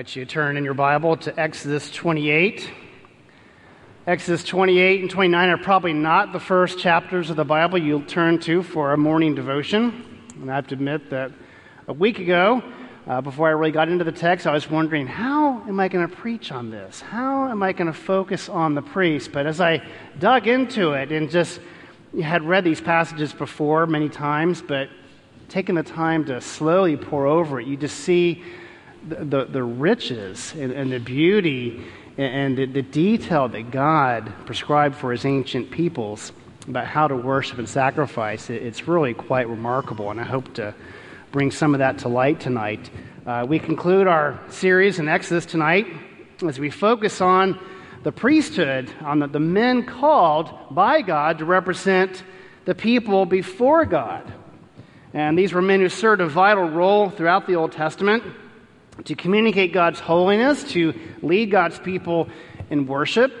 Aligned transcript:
Invite 0.00 0.16
you 0.16 0.24
to 0.24 0.30
turn 0.32 0.56
in 0.56 0.64
your 0.64 0.72
Bible 0.72 1.14
to 1.18 1.38
Exodus 1.38 1.90
28. 1.90 2.70
Exodus 4.06 4.42
28 4.44 5.02
and 5.02 5.10
29 5.10 5.48
are 5.50 5.58
probably 5.58 5.92
not 5.92 6.32
the 6.32 6.40
first 6.40 6.78
chapters 6.78 7.28
of 7.28 7.36
the 7.36 7.44
Bible 7.44 7.76
you'll 7.76 8.00
turn 8.04 8.38
to 8.38 8.62
for 8.62 8.94
a 8.94 8.96
morning 8.96 9.34
devotion. 9.34 10.22
And 10.40 10.50
I 10.50 10.54
have 10.54 10.68
to 10.68 10.74
admit 10.74 11.10
that 11.10 11.32
a 11.86 11.92
week 11.92 12.18
ago, 12.18 12.62
uh, 13.06 13.20
before 13.20 13.48
I 13.48 13.50
really 13.50 13.72
got 13.72 13.90
into 13.90 14.04
the 14.04 14.10
text, 14.10 14.46
I 14.46 14.54
was 14.54 14.70
wondering, 14.70 15.06
how 15.06 15.60
am 15.68 15.78
I 15.78 15.88
going 15.88 16.08
to 16.08 16.16
preach 16.16 16.50
on 16.50 16.70
this? 16.70 17.02
How 17.02 17.50
am 17.50 17.62
I 17.62 17.74
going 17.74 17.92
to 17.92 17.92
focus 17.92 18.48
on 18.48 18.74
the 18.74 18.80
priest? 18.80 19.32
But 19.32 19.46
as 19.46 19.60
I 19.60 19.86
dug 20.18 20.46
into 20.46 20.92
it 20.92 21.12
and 21.12 21.30
just 21.30 21.60
had 22.22 22.42
read 22.42 22.64
these 22.64 22.80
passages 22.80 23.34
before 23.34 23.86
many 23.86 24.08
times, 24.08 24.62
but 24.62 24.88
taking 25.50 25.74
the 25.74 25.82
time 25.82 26.24
to 26.24 26.40
slowly 26.40 26.96
pore 26.96 27.26
over 27.26 27.60
it, 27.60 27.66
you 27.66 27.76
just 27.76 27.98
see 27.98 28.42
the, 29.08 29.44
the, 29.44 29.62
riches 29.62 30.52
and, 30.54 30.72
and, 30.72 30.92
the 30.92 30.98
beauty 30.98 31.84
and, 32.18 32.56
the, 32.56 32.66
the 32.66 32.82
detail 32.82 33.48
that 33.48 33.70
God 33.70 34.32
prescribed 34.46 34.96
for 34.96 35.12
his 35.12 35.24
ancient 35.24 35.70
peoples 35.70 36.32
about 36.68 36.86
how 36.86 37.08
to 37.08 37.16
worship 37.16 37.58
and 37.58 37.68
sacrifice, 37.68 38.50
it's 38.50 38.86
really 38.86 39.14
quite 39.14 39.48
remarkable. 39.48 40.10
And 40.10 40.20
I 40.20 40.24
hope 40.24 40.52
to 40.54 40.74
bring 41.32 41.50
some 41.50 41.74
of 41.74 41.78
that 41.78 41.98
to 41.98 42.08
light 42.08 42.40
tonight. 42.40 42.90
Uh, 43.26 43.46
we 43.48 43.58
conclude 43.58 44.06
our 44.06 44.40
series 44.48 44.98
in 44.98 45.08
Exodus 45.08 45.46
tonight 45.46 45.86
as 46.46 46.58
we 46.58 46.70
focus 46.70 47.20
on 47.20 47.58
the 48.02 48.12
priesthood, 48.12 48.90
on 49.00 49.18
the, 49.18 49.26
the 49.26 49.40
men 49.40 49.84
called 49.84 50.50
by 50.70 51.02
God 51.02 51.38
to 51.38 51.44
represent 51.44 52.22
the 52.64 52.74
people 52.74 53.26
before 53.26 53.84
God. 53.84 54.30
And 55.12 55.38
these 55.38 55.52
were 55.52 55.62
men 55.62 55.80
who 55.80 55.88
served 55.88 56.20
a 56.20 56.26
vital 56.26 56.68
role 56.68 57.10
throughout 57.10 57.46
the 57.46 57.56
Old 57.56 57.72
Testament 57.72 58.22
to 59.04 59.14
communicate 59.14 59.72
God's 59.72 60.00
holiness, 60.00 60.64
to 60.72 60.94
lead 61.22 61.50
God's 61.50 61.78
people 61.78 62.28
in 62.70 62.86
worship. 62.86 63.32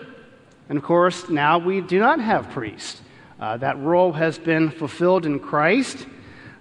And 0.68 0.78
of 0.78 0.84
course, 0.84 1.28
now 1.28 1.58
we 1.58 1.80
do 1.80 1.98
not 1.98 2.20
have 2.20 2.50
priests. 2.50 3.00
Uh, 3.38 3.56
that 3.56 3.78
role 3.78 4.12
has 4.12 4.38
been 4.38 4.70
fulfilled 4.70 5.26
in 5.26 5.40
Christ, 5.40 6.06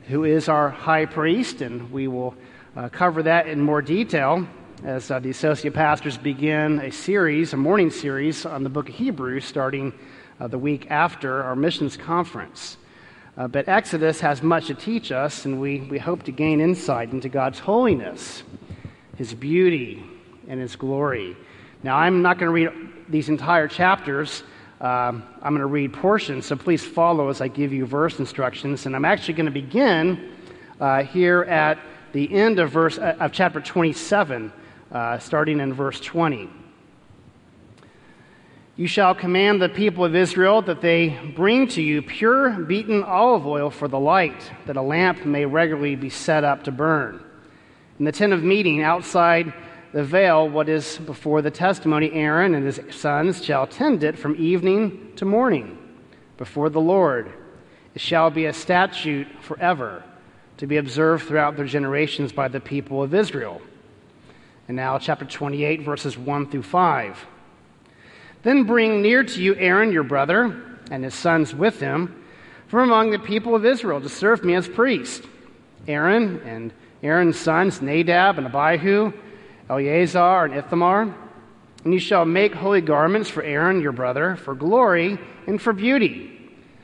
who 0.08 0.24
is 0.24 0.50
our 0.50 0.70
high 0.70 1.06
priest, 1.06 1.62
and 1.62 1.92
we 1.92 2.08
will 2.08 2.36
uh, 2.76 2.90
cover 2.90 3.24
that 3.24 3.48
in 3.48 3.62
more 3.62 3.82
detail 3.82 4.48
as 4.84 5.12
uh, 5.12 5.20
the 5.20 5.30
associate 5.30 5.74
pastors 5.74 6.18
begin 6.18 6.80
a 6.80 6.92
series, 6.92 7.54
a 7.54 7.58
morning 7.58 7.92
series 7.92 8.46
on 8.46 8.64
the 8.64 8.70
book 8.70 8.88
of 8.88 8.96
Hebrews, 8.96 9.44
starting 9.44 9.94
uh, 10.40 10.48
the 10.48 10.58
week 10.58 10.90
after 10.90 11.44
our 11.44 11.56
missions 11.56 11.98
conference. 11.98 12.78
Uh, 13.38 13.48
but 13.48 13.68
Exodus 13.68 14.20
has 14.22 14.42
much 14.42 14.68
to 14.68 14.74
teach 14.74 15.12
us, 15.12 15.46
and 15.46 15.60
we, 15.60 15.82
we 15.82 15.98
hope 16.00 16.24
to 16.24 16.32
gain 16.32 16.62
insight 16.62 17.12
into 17.12 17.30
God's 17.30 17.60
holiness 17.60 18.44
his 19.20 19.34
beauty, 19.34 20.02
and 20.48 20.62
his 20.62 20.78
glory. 20.78 21.36
Now, 21.84 21.98
I'm 21.98 22.22
not 22.22 22.40
going 22.40 22.48
to 22.48 22.54
read 22.54 22.90
these 23.10 23.28
entire 23.28 23.68
chapters. 23.68 24.44
Um, 24.80 25.24
I'm 25.42 25.52
going 25.52 25.60
to 25.60 25.66
read 25.66 25.92
portions, 25.92 26.46
so 26.46 26.56
please 26.56 26.86
follow 26.86 27.28
as 27.28 27.42
I 27.42 27.50
give 27.50 27.74
you 27.74 27.86
verse 27.86 28.18
instructions. 28.20 28.86
And 28.86 28.96
I'm 28.96 29.04
actually 29.04 29.34
going 29.34 29.48
to 29.48 29.52
begin 29.52 30.32
uh, 30.80 31.04
here 31.04 31.42
at 31.44 31.80
the 32.14 32.34
end 32.34 32.60
of 32.60 32.72
verse 32.72 32.98
uh, 32.98 33.18
of 33.20 33.34
chapter 33.34 33.60
27, 33.60 34.54
uh, 34.90 35.20
starting 35.20 35.60
in 35.60 35.74
verse 35.74 36.00
20. 36.00 36.50
You 38.78 38.88
shall 38.88 39.14
command 39.14 39.62
the 39.62 39.68
people 39.68 40.06
of 40.06 40.16
Israel 40.16 40.62
that 40.62 40.80
they 40.80 41.10
bring 41.36 41.68
to 41.70 41.82
you 41.82 42.02
pure 42.02 42.52
beaten 42.52 43.04
olive 43.04 43.46
oil 43.46 43.70
for 43.70 43.90
the 43.90 44.00
light, 44.00 44.50
that 44.66 44.78
a 44.78 44.82
lamp 44.82 45.26
may 45.26 45.46
regularly 45.46 45.98
be 45.98 46.10
set 46.10 46.46
up 46.46 46.64
to 46.64 46.72
burn 46.72 47.26
in 48.00 48.06
the 48.06 48.12
tent 48.12 48.34
of 48.34 48.44
meeting 48.44 48.82
outside 48.82 49.54
the 49.92 50.04
veil, 50.04 50.48
what 50.48 50.70
is 50.70 50.98
before 51.00 51.42
the 51.42 51.52
testimony, 51.52 52.12
Aaron 52.14 52.56
and 52.56 52.66
his 52.66 52.80
sons 52.92 53.44
shall 53.44 53.68
tend 53.68 54.04
it 54.04 54.18
from 54.18 54.36
evening 54.38 55.12
to 55.18 55.26
morning 55.26 55.78
before 56.38 56.70
the 56.70 56.80
Lord. 56.80 57.32
It 57.94 58.02
shall 58.02 58.30
be 58.30 58.46
a 58.46 58.54
statute 58.54 59.28
forever 59.42 60.04
to 60.58 60.68
be 60.68 60.78
observed 60.78 61.28
throughout 61.28 61.58
their 61.58 61.66
generations 61.66 62.32
by 62.32 62.48
the 62.48 62.60
people 62.60 63.04
of 63.04 63.14
Israel. 63.14 63.62
And 64.68 64.78
now, 64.78 64.98
chapter 65.00 65.26
28, 65.26 65.82
verses 65.82 66.18
1 66.18 66.52
through 66.52 66.64
5. 66.64 67.26
Then 68.44 68.64
bring 68.64 69.02
near 69.02 69.24
to 69.24 69.42
you 69.42 69.56
Aaron 69.56 69.92
your 69.92 70.04
brother 70.04 70.62
and 70.92 71.04
his 71.04 71.16
sons 71.16 71.54
with 71.54 71.80
him 71.80 72.24
from 72.68 72.82
among 72.82 73.10
the 73.10 73.20
people 73.20 73.56
of 73.56 73.66
Israel 73.66 74.00
to 74.00 74.10
serve 74.10 74.44
me 74.44 74.54
as 74.54 74.68
priest. 74.68 75.24
Aaron 75.88 76.40
and 76.46 76.72
Aaron's 77.02 77.40
sons, 77.40 77.82
Nadab 77.82 78.38
and 78.38 78.48
Abihu, 78.48 79.14
Eleazar 79.70 80.46
and 80.46 80.54
Ithamar. 80.54 81.16
And 81.84 81.94
you 81.94 82.00
shall 82.00 82.26
make 82.26 82.54
holy 82.54 82.82
garments 82.82 83.30
for 83.30 83.42
Aaron 83.42 83.82
your 83.82 83.94
brother, 83.94 84.36
for 84.36 84.54
glory 84.54 85.18
and 85.48 85.62
for 85.62 85.72
beauty. 85.72 86.36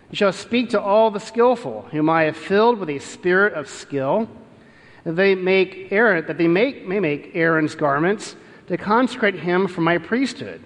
You 0.10 0.16
shall 0.16 0.32
speak 0.32 0.70
to 0.70 0.82
all 0.82 1.12
the 1.12 1.20
skillful, 1.20 1.84
whom 1.92 2.10
I 2.10 2.24
have 2.24 2.38
filled 2.38 2.80
with 2.80 2.90
a 2.90 3.00
spirit 3.00 3.54
of 3.54 3.68
skill, 3.68 4.30
that 5.04 5.16
they 5.16 5.36
make 5.36 5.92
Aaron, 5.92 6.26
that 6.28 6.38
they 6.38 6.48
make, 6.48 6.88
may 6.88 7.00
make 7.00 7.32
Aaron's 7.34 7.76
garments 7.76 8.36
to 8.68 8.78
consecrate 8.78 9.36
him 9.36 9.68
for 9.68 9.82
my 9.82 9.98
priesthood. 9.98 10.64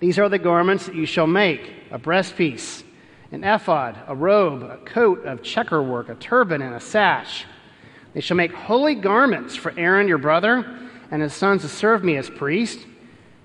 These 0.00 0.18
are 0.18 0.28
the 0.28 0.38
garments 0.38 0.86
that 0.86 0.96
you 0.96 1.06
shall 1.06 1.28
make 1.28 1.72
a 1.92 1.98
breastpiece, 1.98 2.82
an 3.30 3.44
ephod, 3.44 3.96
a 4.08 4.14
robe, 4.16 4.64
a 4.64 4.78
coat 4.78 5.24
of 5.24 5.42
checkerwork, 5.42 6.08
a 6.08 6.16
turban, 6.16 6.60
and 6.60 6.74
a 6.74 6.80
sash. 6.80 7.46
They 8.14 8.20
shall 8.20 8.36
make 8.36 8.52
holy 8.52 8.94
garments 8.94 9.56
for 9.56 9.72
Aaron 9.76 10.08
your 10.08 10.18
brother 10.18 10.78
and 11.10 11.22
his 11.22 11.32
sons 11.32 11.62
to 11.62 11.68
serve 11.68 12.04
me 12.04 12.16
as 12.16 12.28
priest. 12.28 12.78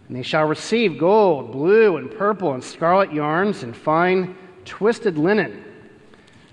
And 0.08 0.16
they 0.16 0.24
shall 0.24 0.46
receive 0.46 0.98
gold, 0.98 1.52
blue, 1.52 1.98
and 1.98 2.10
purple, 2.10 2.54
and 2.54 2.64
scarlet 2.64 3.12
yarns, 3.12 3.64
and 3.64 3.76
fine 3.76 4.38
twisted 4.64 5.18
linen. 5.18 5.64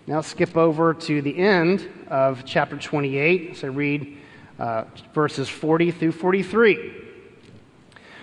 Now 0.06 0.20
skip 0.20 0.56
over 0.56 0.92
to 0.92 1.22
the 1.22 1.36
end 1.38 1.88
of 2.08 2.44
chapter 2.44 2.76
28. 2.76 3.56
So 3.56 3.68
read 3.68 4.18
uh, 4.58 4.84
verses 5.14 5.48
40 5.48 5.92
through 5.92 6.12
43. 6.12 7.02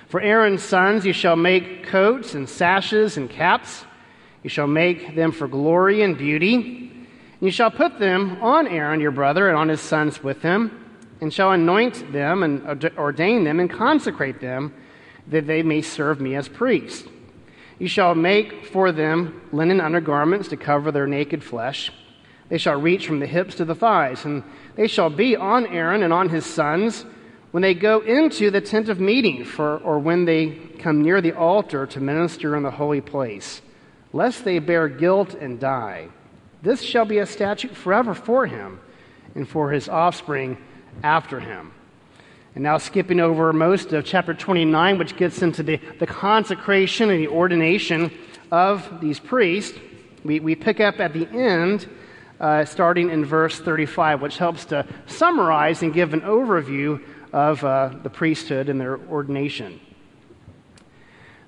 For 0.08 0.22
Aaron's 0.22 0.62
sons 0.62 1.06
you 1.06 1.14
shall 1.14 1.38
make 1.38 1.86
coats 1.86 2.36
and 2.36 2.48
sashes 2.48 3.18
and 3.18 3.30
caps. 3.30 3.86
You 4.44 4.50
shall 4.50 4.68
make 4.68 5.16
them 5.16 5.32
for 5.32 5.48
glory 5.48 6.02
and 6.02 6.18
beauty. 6.18 6.92
You 7.42 7.50
shall 7.50 7.72
put 7.72 7.98
them 7.98 8.38
on 8.44 8.68
Aaron 8.68 9.00
your 9.00 9.10
brother 9.10 9.50
and 9.50 9.58
on 9.58 9.68
his 9.68 9.82
sons 9.82 10.24
with 10.24 10.44
him, 10.44 10.78
and 11.20 11.34
shall 11.34 11.52
anoint 11.52 12.14
them 12.14 12.44
and 12.44 12.64
ordain 12.96 13.44
them 13.44 13.60
and 13.60 13.68
consecrate 13.68 14.40
them, 14.40 14.74
that 15.28 15.48
they 15.48 15.64
may 15.64 15.82
serve 15.82 16.22
me 16.22 16.36
as 16.36 16.48
priests. 16.48 17.08
You 17.80 17.88
shall 17.88 18.14
make 18.14 18.68
for 18.68 18.92
them 18.92 19.42
linen 19.52 19.82
undergarments 19.82 20.50
to 20.50 20.58
cover 20.58 20.92
their 20.92 21.08
naked 21.08 21.44
flesh. 21.44 21.92
They 22.50 22.60
shall 22.60 22.80
reach 22.80 23.08
from 23.08 23.20
the 23.20 23.26
hips 23.26 23.56
to 23.56 23.66
the 23.66 23.74
thighs, 23.74 24.24
and 24.24 24.44
they 24.76 24.86
shall 24.88 25.10
be 25.10 25.36
on 25.36 25.66
Aaron 25.66 26.04
and 26.04 26.14
on 26.14 26.30
his 26.30 26.46
sons 26.46 27.06
when 27.50 27.64
they 27.64 27.74
go 27.74 28.02
into 28.02 28.52
the 28.52 28.62
tent 28.62 28.88
of 28.88 29.00
meeting, 29.00 29.46
for, 29.46 29.80
or 29.80 29.98
when 29.98 30.26
they 30.26 30.60
come 30.78 31.02
near 31.02 31.22
the 31.22 31.36
altar 31.36 31.88
to 31.88 32.00
minister 32.00 32.56
in 32.56 32.62
the 32.62 32.72
holy 32.72 33.02
place, 33.02 33.64
lest 34.14 34.46
they 34.46 34.60
bear 34.60 34.88
guilt 34.88 35.34
and 35.34 35.60
die. 35.60 36.10
This 36.62 36.82
shall 36.82 37.06
be 37.06 37.18
a 37.18 37.26
statute 37.26 37.76
forever 37.76 38.14
for 38.14 38.46
him 38.46 38.80
and 39.36 39.48
for 39.48 39.72
his 39.72 39.90
offspring 39.90 40.58
after 41.04 41.40
him. 41.40 41.74
And 42.54 42.64
now, 42.64 42.78
skipping 42.78 43.20
over 43.22 43.54
most 43.54 43.94
of 43.94 44.04
chapter 44.04 44.34
29, 44.34 44.98
which 44.98 45.16
gets 45.16 45.42
into 45.42 45.64
the, 45.64 45.80
the 46.00 46.06
consecration 46.06 47.10
and 47.10 47.20
the 47.20 47.30
ordination 47.30 48.12
of 48.52 49.00
these 49.00 49.20
priests, 49.20 49.80
we, 50.26 50.42
we 50.42 50.56
pick 50.56 50.82
up 50.82 51.00
at 51.00 51.14
the 51.14 51.28
end, 51.30 51.90
uh, 52.42 52.66
starting 52.66 53.10
in 53.10 53.24
verse 53.24 53.60
35, 53.60 54.22
which 54.22 54.38
helps 54.38 54.66
to 54.66 54.86
summarize 55.06 55.82
and 55.82 55.94
give 55.94 56.14
an 56.14 56.22
overview 56.22 57.02
of 57.32 57.64
uh, 57.64 57.94
the 58.04 58.10
priesthood 58.10 58.68
and 58.68 58.82
their 58.82 59.00
ordination. 59.08 59.80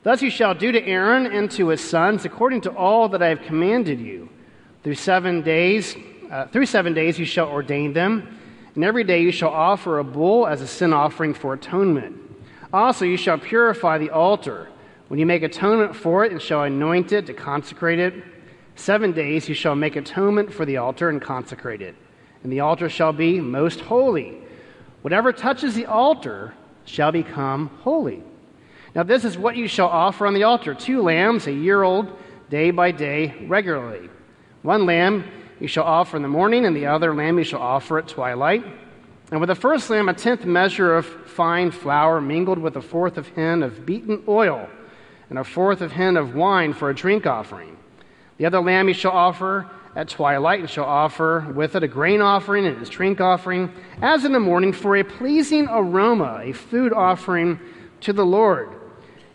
Thus 0.04 0.22
you 0.22 0.30
shall 0.30 0.56
do 0.56 0.72
to 0.72 0.86
Aaron 0.86 1.26
and 1.26 1.52
to 1.52 1.68
his 1.68 1.82
sons 1.82 2.26
according 2.26 2.62
to 2.62 2.72
all 2.76 3.10
that 3.10 3.22
I 3.22 3.28
have 3.28 3.42
commanded 3.42 4.00
you. 4.00 4.30
Through 4.84 4.96
seven 4.96 5.42
days, 5.42 5.96
uh, 6.30 6.48
through 6.48 6.66
seven 6.66 6.94
days 6.94 7.18
you 7.18 7.26
shall 7.26 7.48
ordain 7.48 7.94
them, 7.94 8.38
and 8.76 8.84
every 8.84 9.06
day 9.06 9.22
you 9.22 9.32
shall 9.32 9.52
offer 9.52 10.00
a 10.00 10.04
bull 10.04 10.46
as 10.46 10.62
a 10.62 10.68
sin 10.68 10.92
offering 10.92 11.34
for 11.34 11.54
atonement. 11.54 12.20
Also 12.74 13.06
you 13.06 13.16
shall 13.16 13.38
purify 13.38 13.98
the 13.98 14.10
altar 14.10 14.68
when 15.08 15.20
you 15.20 15.26
make 15.26 15.42
atonement 15.42 15.96
for 15.96 16.26
it 16.26 16.34
and 16.34 16.42
shall 16.42 16.64
anoint 16.64 17.14
it 17.14 17.26
to 17.28 17.34
consecrate 17.34 18.00
it. 18.00 18.14
Seven 18.76 19.14
days 19.14 19.48
you 19.48 19.56
shall 19.56 19.76
make 19.76 19.96
atonement 19.96 20.52
for 20.52 20.66
the 20.66 20.78
altar 20.78 21.08
and 21.08 21.22
consecrate 21.22 21.82
it, 21.82 21.96
and 22.44 22.52
the 22.52 22.60
altar 22.60 22.90
shall 22.90 23.14
be 23.14 23.40
most 23.40 23.80
holy. 23.80 24.38
Whatever 25.02 25.32
touches 25.32 25.76
the 25.76 25.86
altar 25.86 26.54
shall 26.84 27.12
become 27.14 27.68
holy. 27.84 28.22
Now, 28.96 29.04
this 29.04 29.24
is 29.24 29.38
what 29.38 29.56
you 29.56 29.68
shall 29.68 29.88
offer 29.88 30.28
on 30.28 30.34
the 30.34 30.44
altar 30.44 30.74
two 30.74 31.02
lambs, 31.02 31.48
a 31.48 31.54
year 31.54 31.84
old, 31.84 32.12
day 32.50 32.72
by 32.72 32.92
day, 32.92 33.46
regularly. 33.48 34.10
One 34.64 34.86
lamb 34.86 35.26
you 35.60 35.68
shall 35.68 35.84
offer 35.84 36.16
in 36.16 36.24
the 36.24 36.30
morning, 36.30 36.66
and 36.66 36.74
the 36.76 36.86
other 36.86 37.14
lamb 37.14 37.38
you 37.38 37.44
shall 37.44 37.62
offer 37.62 38.00
at 38.00 38.08
twilight. 38.08 38.66
And 39.30 39.42
with 39.42 39.50
the 39.50 39.56
first 39.56 39.90
lamb, 39.90 40.08
a 40.08 40.14
tenth 40.14 40.46
measure 40.46 40.96
of 40.96 41.06
fine 41.06 41.70
flour 41.70 42.22
mingled 42.22 42.60
with 42.60 42.78
a 42.78 42.82
fourth 42.82 43.18
of 43.18 43.28
hin 43.28 43.62
of 43.62 43.86
beaten 43.86 44.24
oil, 44.26 44.70
and 45.30 45.38
a 45.38 45.44
fourth 45.44 45.82
of 45.82 45.92
hin 45.92 46.16
of 46.16 46.34
wine 46.34 46.74
for 46.74 46.90
a 46.90 46.96
drink 46.96 47.28
offering. 47.28 47.78
The 48.38 48.46
other 48.46 48.62
lamb 48.62 48.88
you 48.88 48.94
shall 48.94 49.12
offer 49.12 49.70
at 49.98 50.08
twilight, 50.08 50.62
and 50.62 50.70
shall 50.70 50.86
offer 50.86 51.52
with 51.54 51.76
it 51.76 51.84
a 51.84 51.88
grain 51.88 52.22
offering 52.22 52.66
and 52.66 52.82
its 52.82 52.90
drink 52.90 53.20
offering, 53.20 53.70
as 54.02 54.24
in 54.24 54.32
the 54.32 54.40
morning, 54.40 54.72
for 54.72 54.96
a 54.96 55.04
pleasing 55.04 55.68
aroma, 55.70 56.40
a 56.42 56.54
food 56.54 56.94
offering 56.94 57.60
to 58.00 58.14
the 58.14 58.26
Lord. 58.26 58.70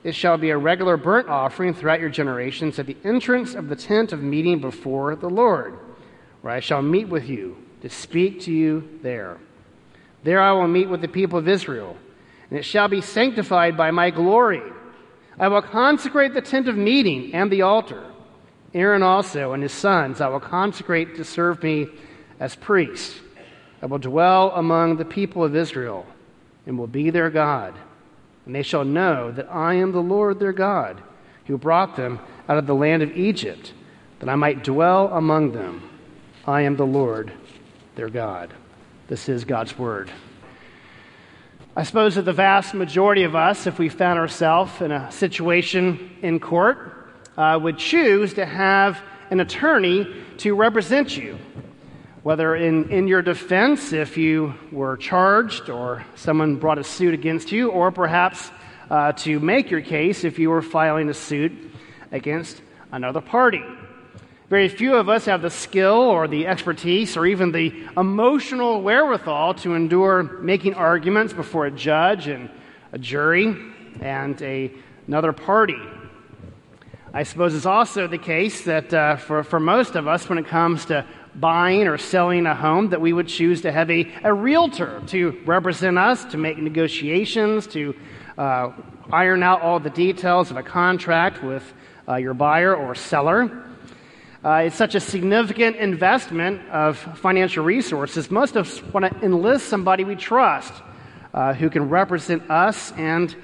It 0.08 0.14
shall 0.14 0.38
be 0.38 0.49
a 0.49 0.56
regular 0.56 0.96
burnt 0.96 1.28
offering 1.28 1.75
throughout 1.75 2.00
your 2.00 2.08
generations 2.08 2.78
at 2.78 2.87
the 2.87 2.96
entrance 3.05 3.55
of 3.55 3.69
the 3.69 3.76
tent 3.76 4.14
of 4.14 4.22
meeting 4.22 4.58
before 4.58 5.14
the 5.14 5.28
Lord, 5.28 5.78
where 6.40 6.55
I 6.55 6.60
shall 6.60 6.81
meet 6.81 7.10
with 7.10 7.28
you 7.28 7.58
to 7.82 7.90
speak 7.90 8.40
to 8.44 8.50
you 8.50 8.88
there. 9.02 9.37
There 10.25 10.40
I 10.40 10.52
will 10.52 10.66
meet 10.66 10.88
with 10.88 11.02
the 11.02 11.08
people 11.08 11.38
of 11.38 11.46
Israel, 11.46 11.94
and 12.49 12.58
it 12.58 12.62
shall 12.62 12.88
be 12.88 13.02
sanctified 13.02 13.76
by 13.76 13.90
my 13.90 14.08
glory. 14.08 14.62
I 15.38 15.49
will 15.49 15.60
consecrate 15.60 16.32
the 16.32 16.40
tent 16.40 16.69
of 16.69 16.76
meeting 16.78 17.34
and 17.34 17.52
the 17.52 17.61
altar. 17.61 18.02
Aaron 18.72 19.02
also 19.02 19.52
and 19.52 19.62
his 19.62 19.72
sons 19.72 20.22
I 20.22 20.28
will 20.28 20.40
consecrate 20.40 21.16
to 21.16 21.25
serve 21.25 21.62
me 21.62 21.87
as 22.40 22.56
priests. 22.56 23.20
I 23.82 23.87
will 23.87 23.99
dwell 23.99 24.52
among 24.52 24.96
the 24.96 25.04
people 25.04 25.44
of 25.44 25.54
Israel 25.54 26.06
and 26.64 26.78
will 26.78 26.87
be 26.87 27.11
their 27.11 27.28
God 27.28 27.75
and 28.49 28.55
they 28.55 28.62
shall 28.62 28.87
know 28.87 29.31
that 29.31 29.53
I 29.53 29.75
am 29.75 29.93
the 29.93 30.00
Lord 30.00 30.41
their 30.41 30.55
God, 30.55 31.03
who 31.45 31.59
brought 31.59 31.97
them 31.97 32.19
out 32.49 32.56
of 32.56 32.67
the 32.67 32.75
land 32.75 33.03
of 33.03 33.15
Egypt, 33.15 33.75
that 34.21 34.29
I 34.31 34.37
might 34.37 34.65
dwell 34.65 35.09
among 35.09 35.53
them. 35.53 35.83
I 36.47 36.62
am 36.62 36.75
the 36.75 36.87
Lord 36.87 37.31
their 37.95 38.09
God. 38.09 38.55
This 39.06 39.29
is 39.29 39.45
God's 39.45 39.79
word. 39.79 40.11
I 41.77 41.83
suppose 41.83 42.15
that 42.15 42.23
the 42.23 42.33
vast 42.33 42.73
majority 42.73 43.25
of 43.25 43.37
us, 43.37 43.67
if 43.67 43.79
we 43.79 43.91
found 43.91 44.19
ourselves 44.19 44.81
in 44.81 44.93
a 44.93 45.12
situation 45.12 46.17
in 46.23 46.41
court, 46.41 47.12
uh, 47.37 47.59
would 47.61 47.77
choose 47.77 48.33
to 48.33 48.47
have 48.47 48.99
an 49.29 49.41
attorney 49.41 50.11
to 50.39 50.55
represent 50.55 51.15
you 51.15 51.39
whether 52.28 52.54
in, 52.54 52.90
in 52.90 53.08
your 53.08 53.22
defense, 53.22 53.94
if 53.94 54.19
you 54.19 54.52
were 54.70 54.98
charged 54.98 55.70
or 55.70 56.04
someone 56.14 56.56
brought 56.56 56.76
a 56.76 56.84
suit 56.84 57.14
against 57.14 57.50
you, 57.50 57.70
or 57.70 57.90
perhaps 57.90 58.50
uh, 58.90 59.12
to 59.12 59.40
make 59.40 59.70
your 59.70 59.80
case 59.80 60.25
if 60.25 60.38
you 60.38 60.50
were 60.50 60.60
filing 60.60 61.08
a 61.08 61.14
suit 61.14 61.50
against 62.12 62.60
another 62.92 63.22
party. 63.22 63.64
Very 64.50 64.69
few 64.69 64.94
of 64.96 65.08
us 65.08 65.25
have 65.25 65.40
the 65.40 65.48
skill 65.48 65.94
or 65.94 66.28
the 66.28 66.46
expertise 66.46 67.16
or 67.16 67.25
even 67.25 67.50
the 67.50 67.72
emotional 67.96 68.82
wherewithal 68.82 69.54
to 69.54 69.75
endure 69.75 70.22
making 70.22 70.75
arguments 70.75 71.32
before 71.32 71.64
a 71.64 71.70
judge 71.70 72.26
and 72.26 72.50
a 72.92 72.98
jury 72.98 73.56
and 74.02 74.42
a, 74.42 74.70
another 75.06 75.32
party. 75.32 75.80
I 77.10 77.22
suppose 77.22 77.54
it's 77.54 77.64
also 77.64 78.06
the 78.06 78.19
case 78.19 78.64
that 78.64 78.92
uh, 78.92 79.16
for, 79.16 79.42
for 79.42 79.58
most 79.58 79.96
of 79.96 80.06
us, 80.06 80.28
when 80.28 80.36
it 80.36 80.46
comes 80.46 80.84
to 80.86 81.06
buying 81.40 81.87
or 81.87 81.99
selling 81.99 82.46
a 82.46 82.55
home 82.55 82.90
that 82.90 83.00
we 83.00 83.12
would 83.12 83.29
choose 83.29 83.62
to 83.62 83.73
have 83.73 83.90
a, 83.90 84.12
a 84.25 84.32
realtor 84.32 85.02
to 85.08 85.40
represent 85.46 85.99
us, 85.99 86.25
to 86.26 86.37
make 86.37 86.58
negotiations, 86.58 87.67
to 87.69 87.94
uh, 88.37 88.73
iron 89.12 89.43
out 89.43 89.62
all 89.62 89.81
the 89.81 89.90
details 89.90 90.50
of 90.50 90.56
a 90.56 90.62
contract 90.62 91.43
with 91.43 91.62
uh, 92.08 92.17
your 92.17 92.35
buyer 92.35 92.75
or 92.75 92.94
seller. 92.94 93.64
Uh, 94.44 94.62
it's 94.67 94.76
such 94.76 94.94
a 94.94 95.00
significant 95.00 95.76
investment 95.76 96.67
of 96.69 96.96
financial 96.96 97.64
resources. 97.64 98.31
Most 98.31 98.56
of 98.56 98.67
us 98.67 98.82
want 98.93 99.05
to 99.05 99.25
enlist 99.25 99.69
somebody 99.69 100.05
we 100.05 100.14
trust 100.14 100.73
uh, 101.35 101.52
who 101.55 101.69
can 101.69 101.88
represent 101.88 102.49
us 102.50 102.93
and 102.93 103.35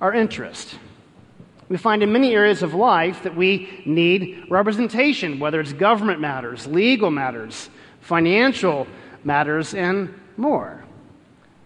our 0.00 0.14
interest. 0.14 0.78
We 1.68 1.76
find 1.76 2.02
in 2.02 2.12
many 2.12 2.34
areas 2.34 2.62
of 2.62 2.72
life 2.72 3.24
that 3.24 3.36
we 3.36 3.82
need 3.84 4.46
representation, 4.48 5.38
whether 5.38 5.60
it's 5.60 5.72
government 5.72 6.20
matters, 6.20 6.66
legal 6.66 7.10
matters, 7.10 7.68
financial 8.00 8.86
matters, 9.22 9.74
and 9.74 10.14
more. 10.36 10.84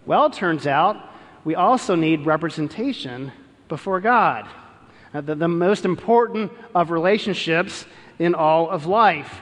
Well, 0.05 0.25
it 0.25 0.33
turns 0.33 0.67
out 0.67 0.97
we 1.45 1.55
also 1.55 1.95
need 1.95 2.25
representation 2.25 3.31
before 3.69 4.01
God. 4.01 4.47
The, 5.13 5.35
the 5.35 5.47
most 5.47 5.85
important 5.85 6.51
of 6.75 6.91
relationships 6.91 7.85
in 8.19 8.35
all 8.35 8.69
of 8.69 8.85
life. 8.85 9.41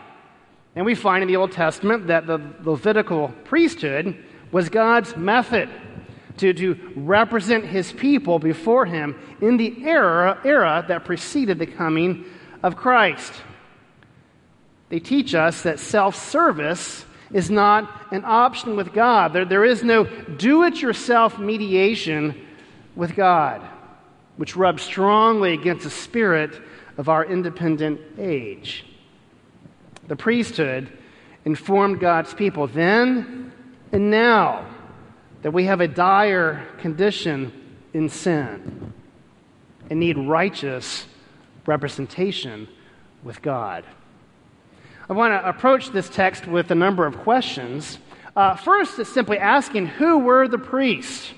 And 0.76 0.86
we 0.86 0.96
find 0.96 1.22
in 1.24 1.28
the 1.28 1.38
Old 1.38 1.52
Testament 1.52 2.08
that 2.08 2.28
the 2.28 2.40
Levitical 2.64 3.34
priesthood 3.46 4.24
was 4.52 4.70
God's 4.70 5.16
method 5.16 5.70
to, 6.42 6.54
to 6.54 6.78
represent 6.96 7.66
his 7.66 7.92
people 7.92 8.40
before 8.40 8.86
him 8.86 9.16
in 9.42 9.58
the 9.58 9.84
era, 9.84 10.40
era 10.44 10.84
that 10.88 11.06
preceded 11.06 11.60
the 11.60 11.68
coming 11.68 12.26
of 12.64 12.76
Christ. 12.76 13.32
They 14.90 15.00
teach 15.00 15.34
us 15.36 15.62
that 15.64 15.80
self 15.80 16.16
service 16.16 17.06
is 17.32 17.50
not 17.50 17.90
an 18.12 18.24
option 18.26 18.76
with 18.76 18.92
God. 18.92 19.34
There, 19.34 19.46
there 19.46 19.64
is 19.64 19.84
no 19.84 20.04
do 20.04 20.64
it 20.64 20.82
yourself 20.82 21.40
mediation 21.40 22.48
with 22.96 23.16
God, 23.16 23.62
which 24.36 24.58
rubs 24.58 24.82
strongly 24.82 25.54
against 25.54 25.84
the 25.86 25.90
spirit 25.90 26.60
of 26.98 27.08
our 27.08 27.24
independent 27.24 28.02
age. 28.18 28.84
The 30.08 30.16
priesthood 30.16 30.92
informed 31.46 32.00
God's 32.00 32.34
people 32.34 32.68
then 32.68 33.54
and 33.92 34.10
now 34.10 34.66
that 35.42 35.52
we 35.52 35.66
have 35.66 35.82
a 35.82 35.88
dire 35.88 36.68
condition 36.80 37.52
in 37.94 38.10
sin 38.10 38.94
and 39.90 40.00
need 40.00 40.18
righteous 40.18 41.06
representation 41.66 42.68
with 43.24 43.42
God. 43.42 43.84
I 45.10 45.14
want 45.14 45.34
to 45.34 45.50
approach 45.50 45.90
this 45.90 46.10
text 46.10 46.48
with 46.48 46.72
a 46.72 46.76
number 46.76 47.06
of 47.06 47.18
questions. 47.18 48.00
Uh, 48.36 48.56
first, 48.56 48.98
it's 49.00 49.12
simply 49.12 49.38
asking 49.38 49.88
who 49.88 50.20
were 50.20 50.48
the 50.48 50.58
priests? 50.58 51.34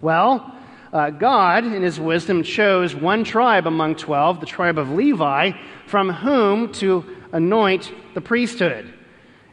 Well, 0.00 0.52
uh, 0.92 1.10
God, 1.10 1.64
in 1.64 1.82
his 1.82 1.98
wisdom, 1.98 2.42
chose 2.42 2.94
one 2.94 3.24
tribe 3.24 3.66
among 3.66 3.96
12, 3.96 4.40
the 4.40 4.46
tribe 4.46 4.78
of 4.78 4.90
Levi, 4.90 5.52
from 5.86 6.10
whom 6.10 6.72
to 6.74 7.04
anoint 7.32 7.92
the 8.14 8.20
priesthood. 8.20 8.92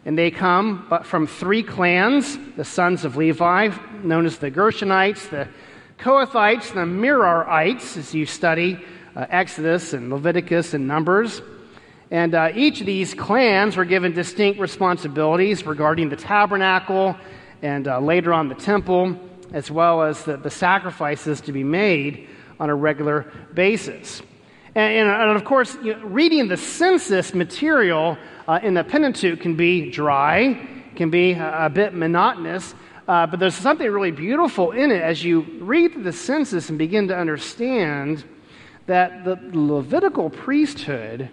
And 0.06 0.18
they 0.18 0.32
come 0.32 0.86
but 0.90 1.06
from 1.06 1.28
three 1.28 1.64
clans 1.64 2.38
the 2.58 2.66
sons 2.66 3.06
of 3.06 3.16
Levi, 3.16 3.70
known 4.04 4.26
as 4.26 4.38
the 4.38 4.52
Gershonites, 4.52 5.30
the 5.30 5.48
Kohathites, 5.98 6.74
the 6.74 6.82
Merarites, 6.82 7.96
as 7.96 8.14
you 8.14 8.26
study 8.26 8.84
uh, 9.16 9.26
Exodus 9.30 9.94
and 9.94 10.10
Leviticus 10.10 10.74
and 10.74 10.88
Numbers. 10.88 11.42
And 12.12 12.36
uh, 12.36 12.52
each 12.54 12.82
of 12.82 12.86
these 12.86 13.14
clans 13.14 13.78
were 13.78 13.86
given 13.86 14.14
distinct 14.14 14.60
responsibilities 14.60 15.66
regarding 15.66 16.10
the 16.10 16.16
tabernacle 16.16 17.16
and 17.62 17.88
uh, 17.88 18.00
later 18.00 18.34
on 18.34 18.50
the 18.50 18.56
temple, 18.56 19.18
as 19.54 19.72
well 19.72 20.04
as 20.04 20.24
the, 20.26 20.36
the 20.36 20.50
sacrifices 20.50 21.40
to 21.42 21.54
be 21.54 21.64
made 21.64 22.28
on 22.60 22.70
a 22.70 22.76
regular 22.76 23.32
basis. 23.54 24.22
And, 24.76 24.94
and, 24.94 25.10
and 25.10 25.36
of 25.36 25.46
course, 25.46 25.76
you 25.84 25.96
know, 25.96 26.06
reading 26.06 26.48
the 26.48 26.58
census 26.58 27.34
material 27.34 28.18
uh, 28.48 28.60
in 28.64 28.74
the 28.74 28.84
Pentateuch 28.84 29.40
can 29.40 29.56
be 29.56 29.92
dry, 29.92 30.68
can 30.96 31.10
be 31.10 31.34
a, 31.34 31.66
a 31.66 31.70
bit 31.70 31.94
monotonous, 31.94 32.74
uh, 33.08 33.28
but 33.28 33.40
there's 33.40 33.56
something 33.56 33.90
really 33.90 34.12
beautiful 34.12 34.72
in 34.72 34.92
it 34.92 35.02
as 35.02 35.24
you 35.24 35.42
read 35.60 36.04
the 36.04 36.14
census 36.14 36.70
and 36.70 36.78
begin 36.78 37.10
to 37.10 37.18
understand 37.18 38.24
that 38.86 39.26
the 39.26 39.38
Levitical 39.54 40.30
priesthood 40.30 41.30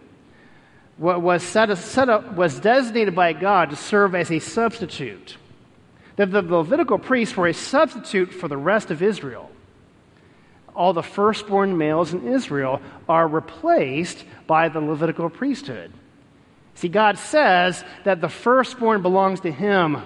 was, 0.98 1.42
set, 1.42 1.76
set 1.78 2.34
was 2.34 2.60
designated 2.60 3.14
by 3.14 3.32
God 3.32 3.70
to 3.70 3.76
serve 3.76 4.14
as 4.14 4.30
a 4.30 4.38
substitute. 4.38 5.36
That 6.16 6.30
the 6.30 6.42
Levitical 6.42 6.98
priests 6.98 7.36
were 7.36 7.46
a 7.46 7.54
substitute 7.54 8.32
for 8.32 8.48
the 8.48 8.56
rest 8.56 8.90
of 8.90 9.02
Israel. 9.02 9.49
All 10.74 10.92
the 10.92 11.02
firstborn 11.02 11.76
males 11.76 12.12
in 12.12 12.28
Israel 12.28 12.80
are 13.08 13.26
replaced 13.26 14.24
by 14.46 14.68
the 14.68 14.80
Levitical 14.80 15.28
priesthood. 15.30 15.92
See, 16.74 16.88
God 16.88 17.18
says 17.18 17.84
that 18.04 18.20
the 18.20 18.28
firstborn 18.28 19.02
belongs 19.02 19.40
to 19.40 19.50
Him, 19.52 20.02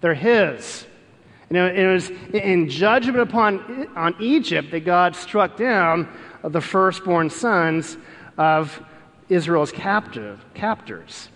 they're 0.00 0.14
His. 0.14 0.86
And 1.48 1.58
it 1.58 1.86
was 1.86 2.10
in 2.32 2.68
judgment 2.68 3.18
upon 3.18 3.88
on 3.94 4.16
Egypt 4.18 4.70
that 4.72 4.84
God 4.84 5.14
struck 5.14 5.56
down 5.56 6.08
the 6.42 6.60
firstborn 6.60 7.30
sons 7.30 7.96
of 8.36 8.82
Israel's 9.28 9.70
captive, 9.70 10.44
captors. 10.54 11.28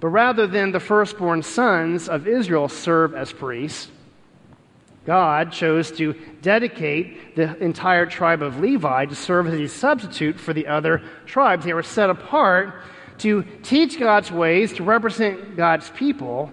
But 0.00 0.08
rather 0.08 0.46
than 0.46 0.72
the 0.72 0.80
firstborn 0.80 1.42
sons 1.42 2.08
of 2.08 2.26
Israel 2.26 2.68
serve 2.68 3.14
as 3.14 3.32
priests, 3.32 3.90
God 5.06 5.52
chose 5.52 5.90
to 5.92 6.14
dedicate 6.40 7.36
the 7.36 7.56
entire 7.62 8.06
tribe 8.06 8.42
of 8.42 8.60
Levi 8.60 9.06
to 9.06 9.14
serve 9.14 9.46
as 9.48 9.54
a 9.54 9.68
substitute 9.68 10.40
for 10.40 10.52
the 10.52 10.66
other 10.66 11.02
tribes. 11.26 11.64
They 11.64 11.74
were 11.74 11.82
set 11.82 12.08
apart 12.08 12.74
to 13.18 13.44
teach 13.62 13.98
God's 13.98 14.32
ways, 14.32 14.72
to 14.74 14.82
represent 14.82 15.56
God's 15.56 15.90
people, 15.90 16.52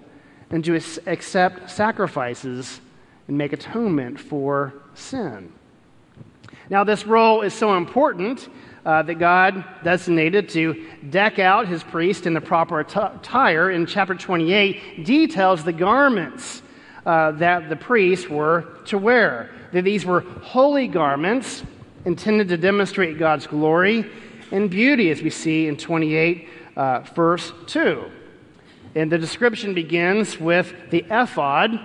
and 0.50 0.64
to 0.64 0.74
accept 1.06 1.70
sacrifices 1.70 2.80
and 3.26 3.38
make 3.38 3.52
atonement 3.52 4.20
for 4.20 4.74
sin. 4.94 5.52
Now, 6.68 6.84
this 6.84 7.06
role 7.06 7.42
is 7.42 7.54
so 7.54 7.76
important 7.76 8.48
uh, 8.84 9.02
that 9.02 9.14
God 9.14 9.64
designated 9.82 10.48
to 10.50 10.86
deck 11.08 11.38
out 11.38 11.68
his 11.68 11.82
priest 11.82 12.26
in 12.26 12.34
the 12.34 12.40
proper 12.40 12.80
attire 12.80 13.70
in 13.70 13.86
chapter 13.86 14.14
28 14.14 15.04
details 15.04 15.64
the 15.64 15.72
garments 15.72 16.62
uh, 17.04 17.32
that 17.32 17.68
the 17.68 17.76
priests 17.76 18.28
were 18.28 18.64
to 18.86 18.98
wear. 18.98 19.50
That 19.72 19.82
these 19.82 20.04
were 20.04 20.20
holy 20.20 20.88
garments 20.88 21.62
intended 22.04 22.48
to 22.48 22.56
demonstrate 22.56 23.18
God's 23.18 23.46
glory 23.46 24.10
and 24.50 24.70
beauty, 24.70 25.10
as 25.10 25.22
we 25.22 25.30
see 25.30 25.66
in 25.66 25.76
28, 25.76 26.48
uh, 26.76 27.00
verse 27.14 27.52
2. 27.66 28.04
And 28.94 29.10
the 29.10 29.18
description 29.18 29.72
begins 29.72 30.38
with 30.38 30.74
the 30.90 31.04
ephod, 31.10 31.80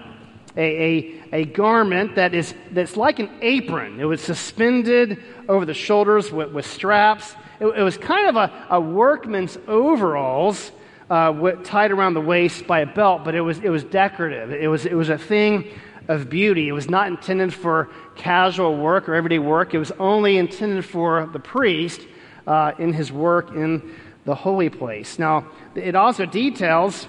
a, 0.57 0.61
a, 0.61 1.23
a, 1.31 1.45
garment 1.45 2.15
that 2.15 2.33
is 2.33 2.53
that's 2.71 2.97
like 2.97 3.19
an 3.19 3.29
apron. 3.41 3.99
It 3.99 4.05
was 4.05 4.21
suspended 4.21 5.23
over 5.47 5.65
the 5.65 5.73
shoulders 5.73 6.31
with, 6.31 6.51
with 6.51 6.65
straps. 6.65 7.35
It, 7.59 7.67
it, 7.67 7.83
was 7.83 7.97
kind 7.97 8.27
of 8.27 8.35
a, 8.35 8.65
a 8.71 8.81
workman's 8.81 9.57
overalls 9.67 10.71
uh, 11.09 11.51
tied 11.63 11.91
around 11.91 12.13
the 12.13 12.21
waist 12.21 12.67
by 12.67 12.81
a 12.81 12.85
belt, 12.85 13.23
but 13.23 13.35
it 13.35 13.41
was, 13.41 13.59
it 13.59 13.69
was 13.69 13.83
decorative. 13.83 14.51
It 14.51 14.67
was, 14.67 14.85
it 14.85 14.93
was 14.93 15.09
a 15.09 15.17
thing 15.17 15.67
of 16.07 16.29
beauty. 16.29 16.67
It 16.67 16.73
was 16.73 16.89
not 16.89 17.07
intended 17.07 17.53
for 17.53 17.89
casual 18.15 18.77
work 18.77 19.07
or 19.07 19.15
everyday 19.15 19.39
work. 19.39 19.73
It 19.73 19.79
was 19.79 19.91
only 19.99 20.37
intended 20.37 20.85
for 20.85 21.29
the 21.31 21.39
priest 21.39 22.01
uh, 22.45 22.73
in 22.79 22.93
his 22.93 23.11
work 23.11 23.51
in 23.51 23.95
the 24.25 24.35
holy 24.35 24.69
place. 24.69 25.19
Now, 25.19 25.47
it 25.75 25.95
also 25.95 26.25
details 26.25 27.07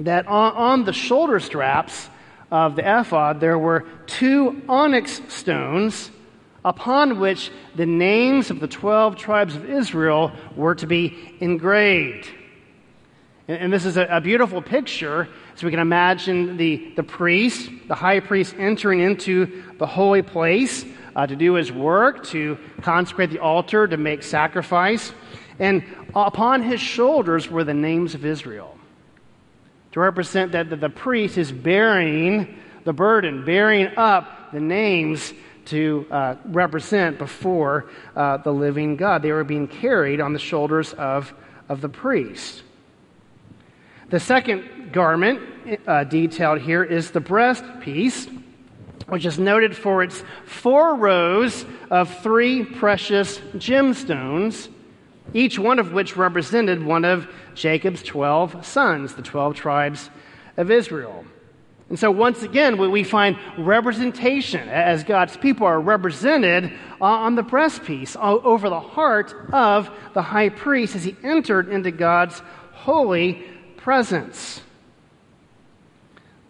that 0.00 0.26
on, 0.26 0.52
on 0.52 0.84
the 0.84 0.92
shoulder 0.92 1.40
straps 1.40 2.08
of 2.50 2.76
the 2.76 3.00
ephod, 3.00 3.40
there 3.40 3.58
were 3.58 3.86
two 4.06 4.62
onyx 4.68 5.20
stones 5.28 6.10
upon 6.64 7.18
which 7.18 7.50
the 7.74 7.86
names 7.86 8.50
of 8.50 8.60
the 8.60 8.68
12 8.68 9.16
tribes 9.16 9.54
of 9.54 9.68
Israel 9.68 10.32
were 10.56 10.74
to 10.74 10.86
be 10.86 11.36
engraved. 11.40 12.30
And, 13.48 13.58
and 13.58 13.72
this 13.72 13.84
is 13.84 13.96
a, 13.96 14.04
a, 14.04 14.20
beautiful 14.20 14.62
picture, 14.62 15.28
so 15.54 15.66
we 15.66 15.70
can 15.70 15.80
imagine 15.80 16.56
the, 16.56 16.92
the 16.96 17.02
priest, 17.02 17.70
the 17.88 17.94
high 17.94 18.20
priest, 18.20 18.54
entering 18.58 19.00
into 19.00 19.62
the 19.78 19.86
holy 19.86 20.22
place 20.22 20.84
uh, 21.16 21.26
to 21.26 21.36
do 21.36 21.54
his 21.54 21.70
work, 21.70 22.24
to 22.26 22.58
consecrate 22.82 23.30
the 23.30 23.38
altar, 23.38 23.86
to 23.86 23.96
make 23.96 24.22
sacrifice. 24.22 25.12
And 25.58 25.84
upon 26.14 26.62
his 26.62 26.80
shoulders 26.80 27.48
were 27.48 27.64
the 27.64 27.74
names 27.74 28.14
of 28.14 28.24
Israel 28.24 28.74
to 29.94 30.00
represent 30.00 30.50
that, 30.50 30.70
that 30.70 30.80
the 30.80 30.88
priest 30.88 31.38
is 31.38 31.52
bearing 31.52 32.58
the 32.82 32.92
burden, 32.92 33.44
bearing 33.44 33.96
up 33.96 34.50
the 34.50 34.58
names 34.58 35.32
to 35.66 36.04
uh, 36.10 36.34
represent 36.46 37.16
before 37.16 37.88
uh, 38.16 38.38
the 38.38 38.50
living 38.50 38.96
God. 38.96 39.22
They 39.22 39.30
were 39.30 39.44
being 39.44 39.68
carried 39.68 40.20
on 40.20 40.32
the 40.32 40.40
shoulders 40.40 40.92
of, 40.94 41.32
of 41.68 41.80
the 41.80 41.88
priest. 41.88 42.63
The 44.10 44.20
second 44.20 44.92
garment 44.92 45.40
uh, 45.86 46.04
detailed 46.04 46.60
here 46.60 46.84
is 46.84 47.10
the 47.10 47.20
breast 47.20 47.64
piece, 47.80 48.28
which 49.08 49.24
is 49.24 49.38
noted 49.38 49.74
for 49.74 50.02
its 50.02 50.22
four 50.44 50.94
rows 50.94 51.64
of 51.90 52.22
three 52.22 52.64
precious 52.64 53.38
gemstones, 53.56 54.68
each 55.32 55.58
one 55.58 55.78
of 55.78 55.92
which 55.92 56.16
represented 56.16 56.84
one 56.84 57.04
of 57.04 57.28
Jacob's 57.54 58.02
12 58.02 58.64
sons, 58.64 59.14
the 59.14 59.22
12 59.22 59.54
tribes 59.54 60.10
of 60.58 60.70
Israel. 60.70 61.24
And 61.88 61.98
so, 61.98 62.10
once 62.10 62.42
again, 62.42 62.76
we 62.78 63.04
find 63.04 63.38
representation 63.58 64.68
as 64.68 65.04
God's 65.04 65.36
people 65.36 65.66
are 65.66 65.80
represented 65.80 66.72
on 67.00 67.34
the 67.34 67.42
breastpiece 67.42 68.16
over 68.16 68.68
the 68.68 68.80
heart 68.80 69.34
of 69.52 69.90
the 70.12 70.22
high 70.22 70.48
priest 70.48 70.94
as 70.94 71.04
he 71.04 71.16
entered 71.22 71.68
into 71.68 71.90
God's 71.90 72.42
holy 72.72 73.44
presence. 73.84 74.62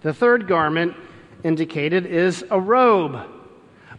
The 0.02 0.14
third 0.14 0.46
garment 0.46 0.94
indicated 1.42 2.06
is 2.06 2.44
a 2.48 2.60
robe, 2.60 3.28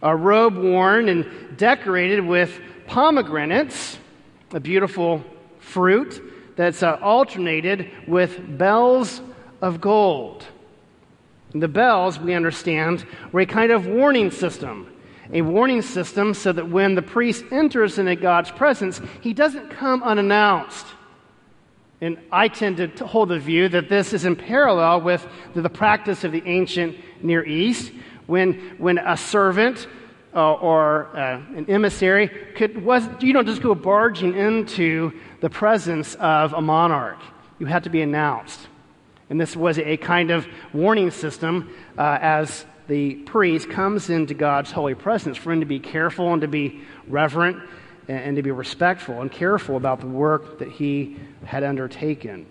a 0.00 0.16
robe 0.16 0.56
worn 0.56 1.10
and 1.10 1.58
decorated 1.58 2.24
with 2.24 2.58
pomegranates, 2.86 3.98
a 4.54 4.60
beautiful 4.60 5.22
fruit 5.58 6.22
that's 6.56 6.82
uh, 6.82 6.98
alternated 7.02 7.90
with 8.08 8.56
bells 8.56 9.20
of 9.60 9.82
gold. 9.82 10.46
And 11.52 11.62
the 11.62 11.68
bells, 11.68 12.18
we 12.18 12.32
understand, 12.32 13.04
were 13.32 13.42
a 13.42 13.46
kind 13.46 13.70
of 13.70 13.86
warning 13.86 14.30
system. 14.30 14.90
A 15.30 15.42
warning 15.42 15.82
system 15.82 16.32
so 16.32 16.52
that 16.52 16.70
when 16.70 16.94
the 16.94 17.02
priest 17.02 17.44
enters 17.50 17.98
into 17.98 18.16
God's 18.16 18.50
presence, 18.50 18.98
he 19.20 19.34
doesn't 19.34 19.68
come 19.68 20.02
unannounced. 20.02 20.86
And 22.00 22.18
I 22.30 22.48
tend 22.48 22.76
to 22.76 23.06
hold 23.06 23.30
the 23.30 23.38
view 23.38 23.68
that 23.70 23.88
this 23.88 24.12
is 24.12 24.24
in 24.24 24.36
parallel 24.36 25.00
with 25.00 25.26
the 25.54 25.70
practice 25.70 26.24
of 26.24 26.32
the 26.32 26.42
ancient 26.44 26.96
Near 27.22 27.44
East, 27.44 27.90
when, 28.26 28.76
when 28.78 28.98
a 28.98 29.16
servant 29.16 29.86
uh, 30.34 30.52
or 30.54 31.16
uh, 31.16 31.40
an 31.56 31.64
emissary 31.70 32.28
could, 32.28 32.84
was, 32.84 33.08
you 33.20 33.32
don't 33.32 33.46
just 33.46 33.62
go 33.62 33.74
barging 33.74 34.34
into 34.34 35.12
the 35.40 35.48
presence 35.48 36.14
of 36.16 36.52
a 36.52 36.60
monarch. 36.60 37.18
You 37.58 37.66
had 37.66 37.84
to 37.84 37.90
be 37.90 38.02
announced. 38.02 38.60
And 39.30 39.40
this 39.40 39.56
was 39.56 39.78
a 39.78 39.96
kind 39.96 40.30
of 40.30 40.46
warning 40.74 41.10
system 41.10 41.74
uh, 41.96 42.18
as 42.20 42.66
the 42.86 43.14
priest 43.14 43.70
comes 43.70 44.10
into 44.10 44.34
God's 44.34 44.70
holy 44.70 44.94
presence 44.94 45.36
for 45.36 45.52
him 45.52 45.60
to 45.60 45.66
be 45.66 45.80
careful 45.80 46.32
and 46.32 46.42
to 46.42 46.48
be 46.48 46.82
reverent 47.08 47.58
and, 48.08 48.18
and 48.18 48.36
to 48.36 48.42
be 48.42 48.50
respectful 48.50 49.20
and 49.20 49.30
careful 49.30 49.76
about 49.76 50.00
the 50.00 50.06
work 50.06 50.58
that 50.58 50.70
he 50.70 51.16
had 51.44 51.62
undertaken. 51.62 52.46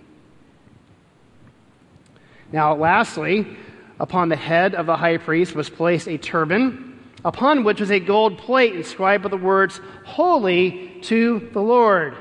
Now, 2.51 2.75
lastly, 2.75 3.57
upon 3.99 4.29
the 4.29 4.35
head 4.35 4.75
of 4.75 4.85
the 4.85 4.95
high 4.95 5.17
priest 5.17 5.55
was 5.55 5.69
placed 5.69 6.07
a 6.07 6.17
turban, 6.17 6.99
upon 7.23 7.63
which 7.63 7.79
was 7.79 7.91
a 7.91 7.99
gold 7.99 8.37
plate 8.37 8.75
inscribed 8.75 9.23
with 9.23 9.31
the 9.31 9.37
words, 9.37 9.81
Holy 10.05 10.99
to 11.03 11.49
the 11.53 11.61
Lord. 11.61 12.15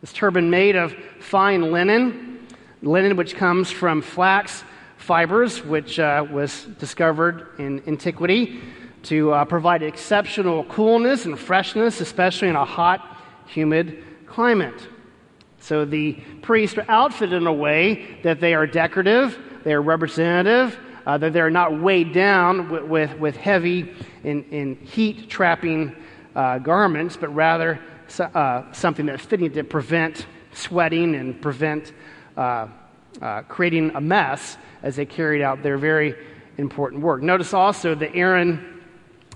This 0.00 0.12
turban 0.12 0.50
made 0.50 0.76
of 0.76 0.94
fine 1.20 1.72
linen, 1.72 2.46
linen 2.82 3.16
which 3.16 3.36
comes 3.36 3.70
from 3.70 4.02
flax 4.02 4.64
fibers, 4.96 5.64
which 5.64 5.98
uh, 5.98 6.26
was 6.30 6.64
discovered 6.78 7.46
in 7.58 7.82
antiquity 7.86 8.60
to 9.06 9.32
uh, 9.32 9.44
provide 9.44 9.82
exceptional 9.82 10.64
coolness 10.64 11.24
and 11.24 11.38
freshness, 11.38 12.00
especially 12.00 12.48
in 12.48 12.56
a 12.56 12.64
hot, 12.64 13.18
humid 13.46 14.02
climate. 14.26 14.88
So 15.60 15.84
the 15.84 16.14
priests 16.42 16.76
are 16.78 16.84
outfitted 16.88 17.40
in 17.40 17.46
a 17.46 17.52
way 17.52 18.18
that 18.22 18.40
they 18.40 18.54
are 18.54 18.66
decorative, 18.66 19.38
they 19.64 19.72
are 19.72 19.82
representative, 19.82 20.78
uh, 21.06 21.18
that 21.18 21.32
they're 21.32 21.50
not 21.50 21.80
weighed 21.80 22.12
down 22.12 22.68
with, 22.68 22.84
with, 22.84 23.18
with 23.18 23.36
heavy 23.36 23.94
and, 24.24 24.44
and 24.50 24.76
heat 24.76 25.30
trapping 25.30 25.94
uh, 26.34 26.58
garments, 26.58 27.16
but 27.16 27.28
rather 27.28 27.80
uh, 28.18 28.72
something 28.72 29.06
that's 29.06 29.24
fitting 29.24 29.52
to 29.52 29.64
prevent 29.64 30.26
sweating 30.52 31.14
and 31.14 31.40
prevent 31.40 31.92
uh, 32.36 32.66
uh, 33.22 33.42
creating 33.42 33.90
a 33.94 34.00
mess 34.00 34.56
as 34.82 34.96
they 34.96 35.06
carried 35.06 35.42
out 35.42 35.62
their 35.62 35.78
very 35.78 36.14
important 36.58 37.02
work. 37.02 37.22
Notice 37.22 37.54
also 37.54 37.94
that 37.94 38.14
Aaron 38.14 38.75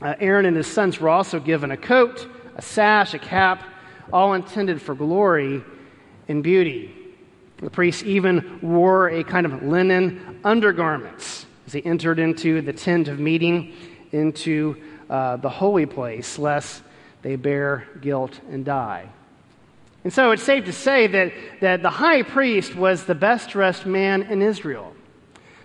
uh, 0.02 0.14
Aaron 0.18 0.46
and 0.46 0.56
his 0.56 0.66
sons 0.66 1.00
were 1.00 1.08
also 1.08 1.40
given 1.40 1.70
a 1.70 1.76
coat, 1.76 2.26
a 2.56 2.62
sash, 2.62 3.14
a 3.14 3.18
cap, 3.18 3.62
all 4.12 4.34
intended 4.34 4.80
for 4.80 4.94
glory 4.94 5.62
and 6.28 6.42
beauty. 6.42 6.94
The 7.58 7.70
priests 7.70 8.02
even 8.02 8.58
wore 8.62 9.08
a 9.08 9.22
kind 9.22 9.44
of 9.44 9.62
linen 9.62 10.40
undergarments 10.44 11.46
as 11.66 11.74
they 11.74 11.82
entered 11.82 12.18
into 12.18 12.62
the 12.62 12.72
tent 12.72 13.08
of 13.08 13.20
meeting, 13.20 13.74
into 14.12 14.76
uh, 15.10 15.36
the 15.36 15.50
holy 15.50 15.86
place, 15.86 16.38
lest 16.38 16.82
they 17.22 17.36
bear 17.36 17.86
guilt 18.00 18.40
and 18.50 18.64
die. 18.64 19.08
And 20.02 20.12
so 20.12 20.30
it's 20.30 20.42
safe 20.42 20.64
to 20.64 20.72
say 20.72 21.06
that, 21.08 21.32
that 21.60 21.82
the 21.82 21.90
high 21.90 22.22
priest 22.22 22.74
was 22.74 23.04
the 23.04 23.14
best 23.14 23.50
dressed 23.50 23.84
man 23.84 24.22
in 24.22 24.40
Israel. 24.40 24.89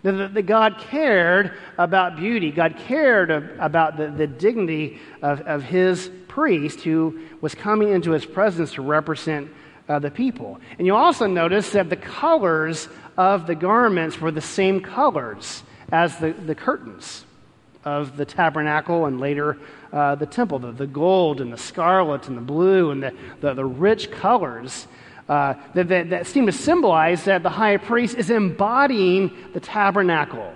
That, 0.06 0.46
God 0.46 0.78
cared 0.78 1.54
about 1.80 2.16
beauty. 2.16 2.52
God 2.52 2.78
cared 2.78 3.32
about 3.32 3.98
the, 3.98 4.12
the 4.12 4.28
dignity 4.28 5.00
of, 5.24 5.42
of 5.42 5.64
his 5.64 6.12
priest 6.28 6.82
who 6.82 7.22
was 7.42 7.56
coming 7.56 7.90
into 7.90 8.12
his 8.12 8.24
presence 8.24 8.74
to 8.74 8.84
represent 8.84 9.50
uh, 9.90 9.98
the 9.98 10.12
people. 10.12 10.60
And 10.78 10.86
you 10.86 10.96
also 10.96 11.26
notice 11.26 11.72
that 11.72 11.90
the 11.90 11.96
colors 11.96 12.88
of 13.18 13.48
the 13.48 13.56
garments 13.56 14.22
were 14.22 14.30
the 14.30 14.42
same 14.42 14.80
colors 14.80 15.64
as 15.92 16.20
the, 16.20 16.34
the 16.34 16.54
curtains 16.54 17.26
of 17.84 18.16
the 18.16 18.26
tabernacle 18.26 19.08
and 19.08 19.20
later 19.20 19.58
uh, 19.92 20.16
the 20.16 20.26
temple 20.26 20.60
the, 20.60 20.72
the 20.72 20.88
gold 20.88 21.40
and 21.40 21.54
the 21.54 21.58
scarlet 21.58 22.28
and 22.28 22.36
the 22.36 22.42
blue 22.42 22.92
and 22.92 23.02
the, 23.02 23.14
the, 23.42 23.54
the 23.54 23.66
rich 23.66 24.10
colors 24.10 24.88
uh, 25.28 25.56
that, 25.74 25.88
that, 25.88 26.10
that, 26.12 26.28
seem 26.28 26.46
to 26.46 26.52
symbolize 26.52 27.24
that 27.26 27.42
the 27.42 27.50
high 27.50 27.78
priest 27.78 28.16
is 28.16 28.30
embodying 28.30 29.32
the 29.54 29.60
tabernacle. 29.60 30.54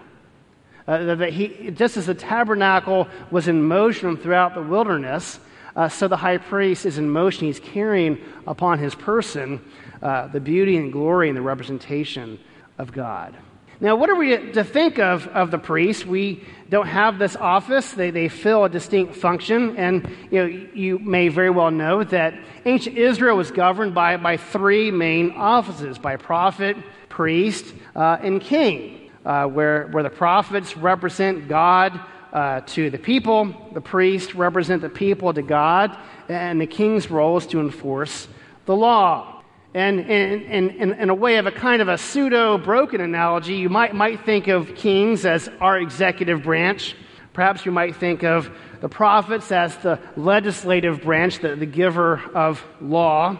Uh, 0.87 1.15
that 1.15 1.33
he, 1.33 1.71
just 1.71 1.97
as 1.97 2.05
the 2.05 2.13
tabernacle 2.13 3.07
was 3.31 3.47
in 3.47 3.63
motion 3.63 4.15
throughout 4.17 4.53
the 4.53 4.61
wilderness, 4.61 5.39
uh, 5.75 5.87
so 5.87 6.07
the 6.07 6.17
high 6.17 6.37
priest 6.37 6.85
is 6.85 6.97
in 6.97 7.09
motion. 7.09 7.47
He's 7.47 7.59
carrying 7.59 8.19
upon 8.45 8.79
his 8.79 8.93
person 8.95 9.61
uh, 10.01 10.27
the 10.27 10.39
beauty 10.39 10.77
and 10.77 10.91
glory 10.91 11.29
and 11.29 11.37
the 11.37 11.41
representation 11.41 12.39
of 12.77 12.91
God. 12.91 13.35
Now, 13.81 13.95
what 13.95 14.09
are 14.09 14.15
we 14.15 14.51
to 14.51 14.63
think 14.65 14.99
of 14.99 15.25
of 15.27 15.51
the 15.51 15.57
priests? 15.57 16.05
We 16.05 16.43
don't 16.69 16.87
have 16.87 17.17
this 17.17 17.37
office. 17.37 17.91
They, 17.93 18.11
they 18.11 18.27
fill 18.27 18.65
a 18.65 18.69
distinct 18.69 19.15
function. 19.15 19.77
And 19.77 20.09
you, 20.29 20.39
know, 20.39 20.45
you 20.73 20.99
may 20.99 21.29
very 21.29 21.49
well 21.49 21.71
know 21.71 22.03
that 22.03 22.33
ancient 22.65 22.97
Israel 22.97 23.37
was 23.37 23.51
governed 23.51 23.95
by, 23.95 24.17
by 24.17 24.35
three 24.35 24.91
main 24.91 25.31
offices 25.31 25.97
by 25.97 26.17
prophet, 26.17 26.75
priest, 27.07 27.73
uh, 27.95 28.17
and 28.21 28.41
king, 28.41 29.11
uh, 29.25 29.45
where, 29.45 29.87
where 29.87 30.03
the 30.03 30.09
prophets 30.09 30.75
represent 30.75 31.47
God 31.47 31.99
uh, 32.33 32.61
to 32.61 32.89
the 32.89 32.99
people, 32.99 33.55
the 33.73 33.81
priests 33.81 34.35
represent 34.35 34.81
the 34.81 34.89
people 34.89 35.33
to 35.33 35.41
God, 35.41 35.97
and 36.27 36.61
the 36.61 36.67
king's 36.67 37.09
role 37.09 37.37
is 37.37 37.47
to 37.47 37.59
enforce 37.59 38.27
the 38.65 38.75
law. 38.75 39.38
And 39.73 39.99
in, 39.99 41.09
a 41.09 41.13
way 41.13 41.37
of 41.37 41.45
a 41.45 41.51
kind 41.51 41.81
of 41.81 41.87
a 41.87 41.97
pseudo 41.97 42.57
broken 42.57 43.01
analogy, 43.01 43.55
you 43.55 43.69
might, 43.69 43.93
might 43.93 44.25
think 44.25 44.47
of 44.47 44.73
kings 44.75 45.25
as 45.25 45.47
our 45.61 45.77
executive 45.77 46.41
branch. 46.41 46.95
Perhaps 47.33 47.65
you 47.67 47.71
might 47.71 47.95
think 47.95 48.23
of 48.23 48.49
the 48.81 48.89
prophets 48.89 49.51
as 49.51 49.77
the 49.77 49.99
legislative 50.15 51.03
branch, 51.03 51.39
the, 51.39 51.55
the 51.55 51.67
giver 51.67 52.19
of 52.33 52.65
law, 52.81 53.37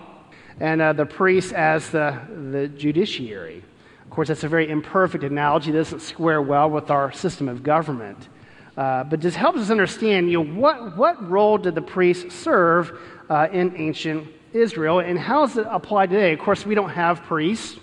and 0.60 0.82
uh, 0.82 0.94
the 0.94 1.06
priests 1.06 1.52
as 1.52 1.90
the, 1.90 2.20
the 2.52 2.68
judiciary. 2.68 3.64
Of 4.04 4.12
course, 4.12 4.28
that's 4.28 4.44
a 4.44 4.48
very 4.48 4.70
imperfect 4.70 5.24
analogy. 5.24 5.72
It 5.72 5.74
doesn't 5.74 6.02
square 6.02 6.42
well 6.42 6.70
with 6.70 6.92
our 6.92 7.12
system 7.12 7.50
of 7.50 7.64
government. 7.64 8.30
Uh, 8.78 9.04
but 9.04 9.20
just 9.20 9.36
helps 9.36 9.60
us 9.60 9.72
understand 9.72 10.32
you 10.32 10.44
know, 10.44 10.54
what, 10.54 10.96
what 10.96 11.28
role 11.28 11.58
did 11.58 11.76
the 11.76 11.82
priests 11.82 12.36
serve 12.36 12.98
uh, 13.30 13.48
in 13.52 13.76
ancient 13.76 14.28
Israel, 14.54 15.00
and 15.00 15.18
how 15.20 15.46
does 15.46 15.58
it 15.58 15.68
apply 15.70 16.08
today? 16.08 16.34
Of 16.34 16.40
course, 16.40 16.66
we 16.66 16.76
don't 16.76 16.90
have 16.90 17.24
priests. 17.24 17.80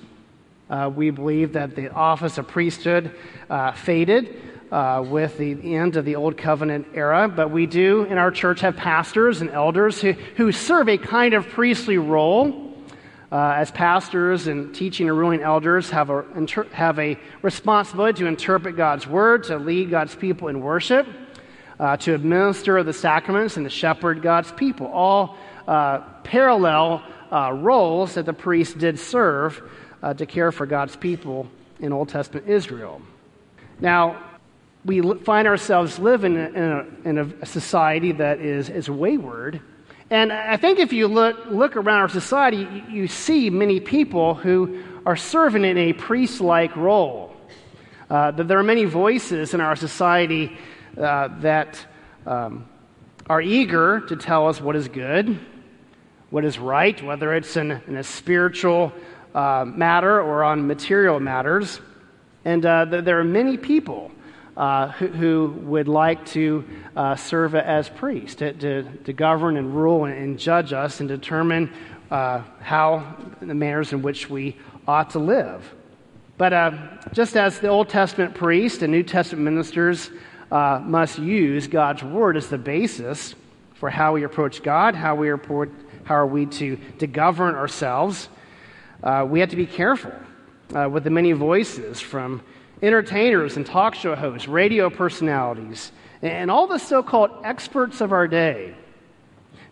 Uh, 0.69 0.91
we 0.95 1.11
believe 1.11 1.53
that 1.53 1.77
the 1.77 1.91
office 1.93 2.39
of 2.39 2.49
priesthood 2.49 3.15
uh, 3.49 3.73
faded 3.73 4.37
uh, 4.73 5.05
with 5.07 5.39
the 5.39 5.77
end 5.77 5.97
of 5.97 6.05
the 6.05 6.17
Old 6.17 6.37
Covenant 6.37 6.89
era, 6.93 7.29
but 7.29 7.53
we 7.53 7.67
do 7.67 8.03
in 8.03 8.19
our 8.19 8.33
church 8.33 8.61
have 8.63 8.77
pastors 8.77 9.41
and 9.41 9.51
elders 9.51 10.01
who, 10.01 10.13
who 10.13 10.51
serve 10.51 10.89
a 10.89 10.99
kind 10.99 11.35
of 11.35 11.49
priestly 11.49 11.99
role. 11.99 12.65
Uh, 13.31 13.55
as 13.57 13.73
pastors 13.73 14.47
and 14.47 14.73
teaching 14.73 15.09
and 15.09 15.19
ruling 15.19 15.43
elders 15.43 15.91
have 15.91 16.11
a, 16.11 16.25
inter- 16.37 16.67
have 16.71 16.97
a 17.01 17.19
responsibility 17.43 18.21
to 18.21 18.27
interpret 18.27 18.77
God's 18.77 19.05
word, 19.05 19.43
to 19.45 19.59
lead 19.59 19.91
God's 19.91 20.15
people 20.15 20.47
in 20.47 20.61
worship, 20.61 21.09
uh, 21.81 21.97
to 21.99 22.15
administer 22.15 22.83
the 22.85 22.93
sacraments, 22.93 23.57
and 23.57 23.67
to 23.67 23.71
shepherd 23.71 24.23
God's 24.23 24.53
people, 24.53 24.87
all 24.87 25.37
uh, 25.67 26.03
parallel 26.27 27.03
uh, 27.31 27.53
roles 27.53 28.15
that 28.15 28.27
the 28.27 28.33
priests 28.33 28.75
did 28.75 28.99
serve 28.99 29.63
uh, 30.03 30.13
to 30.15 30.27
care 30.27 30.51
for 30.51 30.67
God's 30.67 30.97
people 30.97 31.49
in 31.81 31.93
Old 31.93 32.09
Testament 32.09 32.49
Israel. 32.49 33.01
Now, 33.81 34.23
we 34.85 35.01
find 35.25 35.49
ourselves 35.49 35.99
living 35.99 36.35
in 36.35 36.57
a, 36.57 36.87
in 37.05 37.19
a 37.19 37.47
society 37.47 38.13
that 38.13 38.41
is, 38.41 38.69
is 38.71 38.89
wayward. 38.89 39.61
And 40.11 40.33
I 40.33 40.57
think 40.57 40.79
if 40.79 40.93
you 40.93 41.09
look, 41.09 41.37
look 41.47 41.77
around 41.77 42.01
our 42.01 42.09
society, 42.09 42.69
you, 42.91 43.09
see 43.09 43.51
many 43.51 43.81
people 43.81 44.35
who 44.35 44.83
are 45.05 45.17
serving 45.17 45.65
in 45.65 45.77
a 45.77 45.93
priest 45.93 46.41
like 46.41 46.77
role. 46.77 47.35
Uh, 48.09 48.31
there 48.31 48.59
are 48.59 48.63
many 48.63 48.85
voices 48.85 49.55
in 49.55 49.61
our 49.61 49.75
society 49.75 50.57
uh, 50.97 51.29
that 51.41 51.85
um, 52.25 52.69
are 53.29 53.43
eager 53.43 54.01
to 54.01 54.15
tell 54.15 54.49
us 54.49 54.61
what 54.61 54.77
is 54.77 54.87
good, 54.87 55.39
what 56.31 56.45
is 56.45 56.59
right, 56.59 57.01
whether 57.03 57.35
it's 57.35 57.57
in, 57.57 57.71
in 57.87 57.97
a 57.97 58.03
spiritual 58.03 58.93
uh, 59.35 59.65
matter 59.67 60.21
or 60.21 60.43
on 60.43 60.67
material 60.67 61.21
matters. 61.21 61.81
And 62.45 62.65
uh, 62.65 62.85
there 62.85 63.21
are 63.21 63.25
many 63.25 63.57
people 63.57 64.11
uh, 64.57 64.89
who, 64.93 65.09
who, 65.09 65.49
would 65.65 65.89
like 65.89 66.25
to 66.25 66.65
uh, 66.97 67.15
serve 67.15 67.55
as 67.55 67.91
priests, 67.91 68.37
to, 68.37 68.55
to, 68.55 68.83
to, 69.05 69.13
govern 69.13 69.59
and 69.59 69.77
rule 69.77 70.07
and, 70.07 70.15
and 70.15 70.39
judge 70.39 70.73
us 70.73 71.01
and 71.01 71.09
determine 71.09 71.71
uh, 72.11 72.43
how 72.61 73.17
the 73.43 73.55
manners 73.55 73.93
in 73.93 74.01
which 74.01 74.31
we 74.31 74.57
ought 74.89 75.11
to 75.11 75.19
live. 75.19 75.75
But 76.39 76.53
uh, 76.55 76.71
just 77.13 77.37
as 77.37 77.61
the 77.61 77.69
Old 77.69 77.91
Testament 77.91 78.35
priests 78.35 78.81
and 78.83 78.91
New 78.91 79.03
Testament 79.03 79.45
ministers 79.45 80.11
must 80.51 81.19
use 81.19 81.67
God's 81.67 82.03
word 82.03 82.39
as 82.39 82.49
the 82.49 82.59
basis 82.59 83.35
for 83.75 83.91
how 83.91 84.15
we 84.15 84.23
approach 84.23 84.63
God, 84.63 84.95
how 84.95 85.15
we 85.15 85.31
approach 85.31 85.69
how 86.07 86.15
are 86.15 86.27
we 86.27 86.47
to, 86.47 86.77
to 86.99 87.07
govern 87.09 87.57
ourselves? 87.57 88.29
Uh, 89.03 89.27
we 89.29 89.41
have 89.41 89.51
to 89.51 89.57
be 89.57 89.67
careful 89.67 90.13
uh, 90.73 90.89
with 90.89 91.03
the 91.03 91.11
many 91.11 91.33
voices 91.33 92.01
from 92.01 92.41
entertainers 92.81 93.57
and 93.57 93.67
talk 93.67 93.97
show 93.97 94.15
hosts, 94.15 94.47
radio 94.47 94.89
personalities, 94.89 95.91
and 96.23 96.49
all 96.49 96.69
the 96.69 96.79
so 96.79 97.03
called 97.03 97.31
experts 97.43 98.01
of 98.01 98.13
our 98.13 98.29
day 98.29 98.73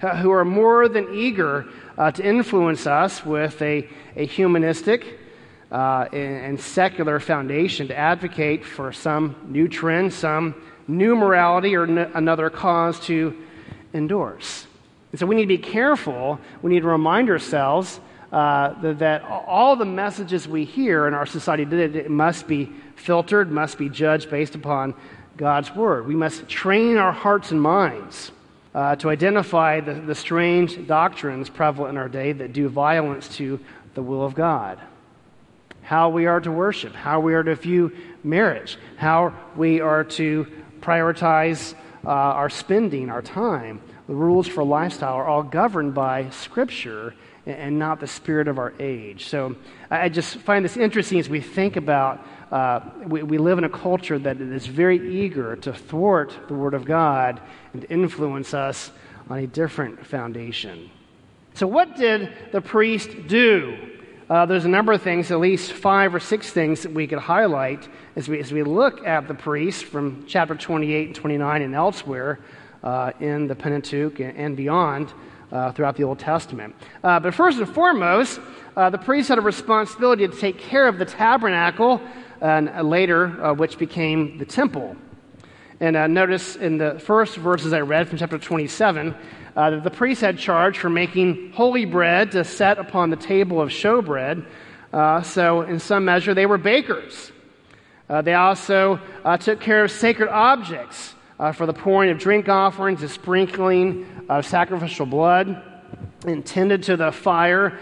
uh, 0.03 0.17
who 0.17 0.33
are 0.33 0.45
more 0.45 0.89
than 0.89 1.15
eager 1.15 1.67
uh, 1.97 2.11
to 2.11 2.27
influence 2.27 2.85
us 2.85 3.25
with 3.25 3.63
a, 3.63 3.89
a 4.17 4.27
humanistic 4.27 5.21
uh, 5.71 6.09
and, 6.13 6.45
and 6.47 6.61
secular 6.61 7.21
foundation 7.21 7.87
to 7.87 7.97
advocate 7.97 8.65
for 8.65 8.93
some 8.93 9.37
new 9.47 9.69
trend, 9.69 10.13
some 10.13 10.53
new 10.89 11.15
morality, 11.15 11.77
or 11.77 11.85
n- 11.85 12.11
another 12.15 12.51
cause 12.51 12.99
to 12.99 13.37
endorse. 13.93 14.67
And 15.15 15.19
so 15.21 15.27
we 15.27 15.37
need 15.37 15.43
to 15.43 15.47
be 15.47 15.59
careful. 15.59 16.41
We 16.61 16.73
need 16.73 16.81
to 16.81 16.89
remind 16.89 17.31
ourselves 17.31 18.01
uh, 18.33 18.71
that, 18.81 18.99
that, 18.99 19.23
all 19.23 19.77
the 19.77 19.85
messages 19.85 20.49
we 20.49 20.65
hear 20.65 21.07
in 21.07 21.15
our 21.15 21.25
society 21.25 21.65
today 21.65 22.09
must 22.09 22.49
be 22.49 22.73
filtered, 22.97 23.49
must 23.49 23.79
be 23.79 23.89
judged 23.89 24.29
based 24.29 24.57
upon 24.57 24.93
God's 25.37 25.73
word. 25.73 26.09
We 26.09 26.17
must 26.17 26.49
train 26.49 26.97
our 26.97 27.13
hearts 27.13 27.53
and 27.53 27.63
minds 27.63 28.33
uh, 28.75 28.97
to 28.97 29.09
identify 29.09 29.79
the, 29.79 29.95
the 29.95 30.17
strange 30.17 30.85
doctrines 30.85 31.49
prevalent 31.49 31.91
in 31.91 31.97
our 31.97 32.09
day 32.09 32.33
that 32.33 32.53
do 32.53 32.69
violence 32.69 33.29
to 33.37 33.61
the 33.95 34.03
will 34.03 34.25
of 34.25 34.35
God. 34.35 34.81
How 35.83 36.09
we 36.09 36.27
are 36.27 36.41
to 36.41 36.51
worship, 36.51 36.93
how 36.93 37.21
we 37.21 37.35
are 37.35 37.45
to 37.45 37.55
view 37.55 37.93
marriage, 38.25 38.79
how 38.97 39.33
we 39.55 39.81
are 39.81 40.03
to 40.03 40.49
prioritize 40.81 41.75
uh, 42.05 42.09
our 42.09 42.51
spending, 42.51 43.11
our 43.11 43.23
time 43.23 43.81
the 44.07 44.15
rules 44.15 44.47
for 44.47 44.63
lifestyle 44.63 45.15
are 45.15 45.27
all 45.27 45.43
governed 45.43 45.95
by 45.95 46.31
Scripture 46.31 47.15
and 47.47 47.79
not 47.79 48.01
the 48.01 48.07
spirit 48.07 48.49
of 48.49 48.59
our 48.59 48.73
age. 48.79 49.29
So 49.29 49.57
I 49.91 50.09
just 50.09 50.37
find 50.37 50.65
this 50.65 50.77
interesting 50.77 51.19
as 51.19 51.29
we 51.29 51.41
think 51.41 51.77
about 51.77 52.27
uh, 52.51 52.81
we, 53.07 53.23
we 53.23 53.39
live 53.39 53.59
in 53.59 53.65
a 53.65 53.69
culture 53.69 54.19
that 54.19 54.41
is 54.41 54.67
very 54.67 55.21
eager 55.23 55.57
to 55.57 55.73
thwart 55.73 56.37
the 56.49 56.55
Word 56.55 56.75
of 56.75 56.85
God 56.85 57.41
and 57.73 57.85
influence 57.89 58.55
us 58.55 58.91
on 59.29 59.39
a 59.39 59.47
different 59.47 60.07
foundation. 60.07 60.91
So, 61.55 61.67
what 61.67 61.97
did 61.97 62.33
the 62.53 62.61
priest 62.61 63.27
do? 63.27 63.77
Uh, 64.29 64.47
there's 64.47 64.65
a 64.65 64.69
number 64.69 64.93
of 64.93 65.03
things, 65.03 65.31
at 65.31 65.39
least 65.39 65.73
five 65.73 66.15
or 66.15 66.21
six 66.21 66.51
things 66.51 66.83
that 66.83 66.93
we 66.93 67.07
could 67.07 67.19
highlight 67.19 67.89
as 68.17 68.29
we, 68.29 68.41
as 68.41 68.53
we 68.53 68.63
look 68.63 69.07
at 69.07 69.29
the 69.29 69.35
priest 69.35 69.85
from 69.85 70.25
chapter 70.27 70.55
28 70.55 71.09
and 71.09 71.17
29 71.17 71.63
and 71.63 71.75
elsewhere 71.75 72.39
uh, 72.85 73.13
in 73.19 73.49
the 73.49 73.55
Pentateuch 73.57 74.21
and 74.21 74.57
beyond 74.57 75.13
uh, 75.51 75.73
throughout 75.73 75.97
the 75.97 76.05
Old 76.05 76.19
Testament. 76.19 76.75
Uh, 77.03 77.19
but 77.19 77.35
first 77.35 77.59
and 77.59 77.69
foremost, 77.69 78.41
uh, 78.77 78.91
the 78.91 78.99
priests 78.99 79.29
had 79.29 79.39
a 79.39 79.41
responsibility 79.41 80.29
to 80.29 80.37
take 80.37 80.59
care 80.59 80.87
of 80.87 80.99
the 80.99 81.05
tabernacle, 81.05 82.01
and 82.41 82.71
later, 82.89 83.43
uh, 83.43 83.55
which 83.55 83.79
became 83.79 84.37
the 84.37 84.45
temple. 84.45 84.97
And 85.81 85.97
uh, 85.97 86.07
notice 86.07 86.57
in 86.57 86.77
the 86.77 86.99
first 86.99 87.37
verses 87.37 87.73
I 87.73 87.81
read 87.81 88.09
from 88.09 88.19
chapter 88.19 88.39
27 88.39 89.15
uh, 89.57 89.71
that 89.71 89.83
the 89.83 89.91
priests 89.91 90.21
had 90.21 90.39
charge 90.39 90.79
for 90.79 90.91
making 90.91 91.53
holy 91.53 91.87
bread 91.87 92.33
to 92.33 92.45
set 92.45 92.79
upon 92.79 93.11
the 93.11 93.17
table 93.17 93.63
of 93.63 93.71
showbread. 93.71 94.45
So, 95.25 95.63
in 95.63 95.79
some 95.79 96.05
measure, 96.05 96.35
they 96.35 96.47
were 96.47 96.59
bakers. 96.59 97.33
They 98.09 98.35
also 98.35 99.01
took 99.41 99.61
care 99.61 99.85
of 99.85 99.91
sacred 99.91 100.29
objects 100.29 101.14
uh, 101.39 101.53
for 101.53 101.67
the 101.67 101.73
pouring 101.73 102.11
of 102.11 102.19
drink 102.19 102.49
offerings, 102.49 103.01
the 103.01 103.09
sprinkling 103.09 104.25
of 104.29 104.47
sacrificial 104.47 105.07
blood, 105.07 105.63
intended 106.27 106.83
to 106.85 106.97
the 106.97 107.13
fire 107.13 107.79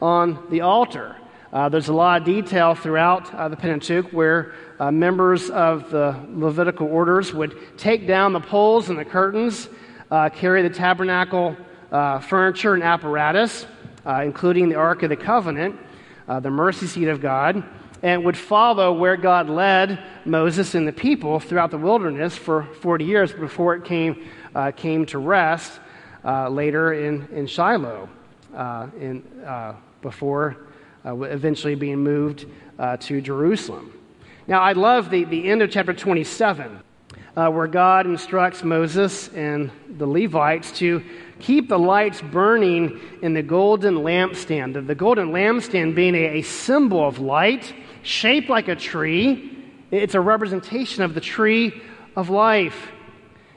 on 0.00 0.46
the 0.50 0.60
altar. 0.62 1.16
Uh, 1.52 1.68
there's 1.68 1.88
a 1.88 1.92
lot 1.92 2.20
of 2.20 2.26
detail 2.26 2.74
throughout 2.74 3.32
uh, 3.32 3.48
the 3.48 3.56
Pentateuch 3.56 4.12
where 4.12 4.54
uh, 4.80 4.90
members 4.90 5.50
of 5.50 5.88
the 5.90 6.18
Levitical 6.30 6.88
orders 6.88 7.32
would 7.32 7.56
take 7.78 8.08
down 8.08 8.32
the 8.32 8.40
poles 8.40 8.88
and 8.88 8.98
the 8.98 9.04
curtains, 9.04 9.68
uh, 10.10 10.28
carry 10.30 10.62
the 10.62 10.74
tabernacle 10.74 11.56
uh, 11.92 12.18
furniture 12.18 12.74
and 12.74 12.82
apparatus, 12.82 13.66
uh, 14.04 14.22
including 14.24 14.68
the 14.68 14.74
Ark 14.74 15.04
of 15.04 15.10
the 15.10 15.16
Covenant, 15.16 15.78
the 16.26 16.50
mercy 16.50 16.86
seat 16.86 17.06
of 17.06 17.20
God, 17.20 17.62
and 18.04 18.22
would 18.22 18.36
follow 18.36 18.92
where 18.92 19.16
God 19.16 19.48
led 19.48 19.98
Moses 20.26 20.74
and 20.74 20.86
the 20.86 20.92
people 20.92 21.40
throughout 21.40 21.70
the 21.70 21.78
wilderness 21.78 22.36
for 22.36 22.64
40 22.82 23.06
years 23.06 23.32
before 23.32 23.74
it 23.76 23.84
came, 23.86 24.28
uh, 24.54 24.72
came 24.72 25.06
to 25.06 25.18
rest 25.18 25.80
uh, 26.22 26.50
later 26.50 26.92
in, 26.92 27.26
in 27.32 27.46
Shiloh, 27.46 28.10
uh, 28.54 28.88
in, 29.00 29.22
before 30.02 30.66
eventually 31.06 31.74
being 31.74 31.98
moved 31.98 32.44
to 33.00 33.22
Jerusalem. 33.22 33.90
Now, 34.46 34.60
I 34.60 34.72
love 34.72 35.08
the, 35.08 35.24
the 35.24 35.50
end 35.50 35.62
of 35.62 35.70
chapter 35.70 35.94
27, 35.94 36.78
uh, 37.36 37.48
where 37.48 37.66
God 37.66 38.04
instructs 38.06 38.62
Moses 38.62 39.28
and 39.28 39.70
the 39.96 40.06
Levites 40.06 40.72
to 40.72 41.02
keep 41.40 41.70
the 41.70 41.78
lights 41.78 42.20
burning 42.20 43.00
in 43.22 43.32
the 43.32 43.42
golden 43.42 43.96
lampstand. 43.96 44.74
The, 44.74 44.82
the 44.82 44.94
golden 44.94 45.30
lampstand 45.30 45.94
being 45.94 46.14
a, 46.14 46.38
a 46.38 46.42
symbol 46.42 47.06
of 47.06 47.18
light, 47.18 47.72
shaped 48.04 48.48
like 48.48 48.68
a 48.68 48.76
tree. 48.76 49.50
It's 49.90 50.14
a 50.14 50.20
representation 50.20 51.02
of 51.02 51.14
the 51.14 51.20
tree 51.20 51.82
of 52.14 52.30
life. 52.30 52.92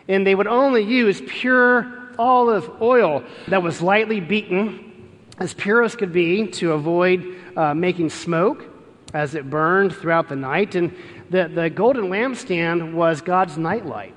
And 0.07 0.25
they 0.25 0.33
would 0.33 0.47
only 0.47 0.83
use 0.83 1.21
pure 1.27 2.13
olive 2.17 2.81
oil 2.81 3.23
that 3.47 3.61
was 3.61 3.81
lightly 3.81 4.19
beaten, 4.19 5.11
as 5.37 5.53
pure 5.53 5.83
as 5.83 5.95
could 5.95 6.11
be, 6.11 6.47
to 6.47 6.71
avoid 6.71 7.35
uh, 7.55 7.73
making 7.73 8.09
smoke 8.09 8.65
as 9.13 9.35
it 9.35 9.49
burned 9.49 9.95
throughout 9.95 10.29
the 10.29 10.35
night. 10.35 10.75
And 10.75 10.95
the, 11.29 11.47
the 11.47 11.69
golden 11.69 12.05
lampstand 12.05 12.93
was 12.93 13.21
God's 13.21 13.57
nightlight. 13.57 14.15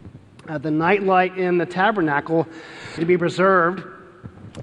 Uh, 0.49 0.59
the 0.59 0.71
nightlight 0.71 1.37
in 1.37 1.59
the 1.59 1.67
tabernacle 1.67 2.47
to 2.95 3.05
be 3.05 3.17
preserved 3.19 3.85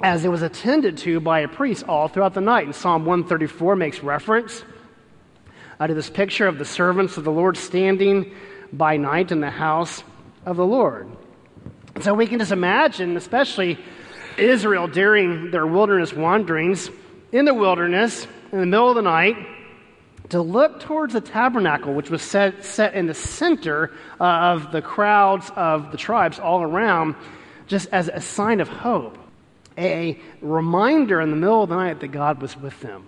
as 0.01 0.25
it 0.25 0.29
was 0.29 0.41
attended 0.41 0.97
to 0.97 1.19
by 1.19 1.39
a 1.39 1.47
priest 1.47 1.83
all 1.87 2.07
throughout 2.07 2.33
the 2.33 2.41
night. 2.41 2.65
And 2.65 2.75
Psalm 2.75 3.05
134 3.05 3.75
makes 3.75 4.03
reference 4.03 4.63
uh, 5.79 5.87
to 5.87 5.93
this 5.93 6.09
picture 6.09 6.47
of 6.47 6.57
the 6.57 6.65
servants 6.65 7.17
of 7.17 7.23
the 7.23 7.31
Lord 7.31 7.57
standing 7.57 8.33
by 8.73 8.97
night 8.97 9.31
in 9.31 9.39
the 9.39 9.49
house 9.49 10.03
of 10.45 10.57
the 10.57 10.65
Lord. 10.65 11.09
So 12.01 12.13
we 12.13 12.27
can 12.27 12.39
just 12.39 12.51
imagine, 12.51 13.17
especially 13.17 13.79
Israel 14.37 14.87
during 14.87 15.51
their 15.51 15.65
wilderness 15.65 16.13
wanderings, 16.13 16.89
in 17.31 17.45
the 17.45 17.53
wilderness, 17.53 18.27
in 18.51 18.59
the 18.59 18.65
middle 18.65 18.89
of 18.89 18.95
the 18.95 19.01
night, 19.01 19.35
to 20.29 20.41
look 20.41 20.81
towards 20.81 21.13
the 21.13 21.21
tabernacle, 21.21 21.93
which 21.93 22.09
was 22.09 22.21
set, 22.21 22.63
set 22.63 22.93
in 22.93 23.07
the 23.07 23.13
center 23.13 23.91
uh, 24.19 24.23
of 24.23 24.71
the 24.71 24.81
crowds 24.81 25.49
of 25.55 25.91
the 25.91 25.97
tribes 25.97 26.37
all 26.39 26.61
around, 26.61 27.15
just 27.67 27.89
as 27.91 28.09
a 28.09 28.21
sign 28.21 28.59
of 28.59 28.67
hope, 28.67 29.17
a 29.77 30.19
reminder 30.41 31.21
in 31.21 31.29
the 31.29 31.35
middle 31.35 31.63
of 31.63 31.69
the 31.69 31.75
night 31.75 31.99
that 32.01 32.09
God 32.09 32.41
was 32.41 32.57
with 32.57 32.79
them, 32.81 33.05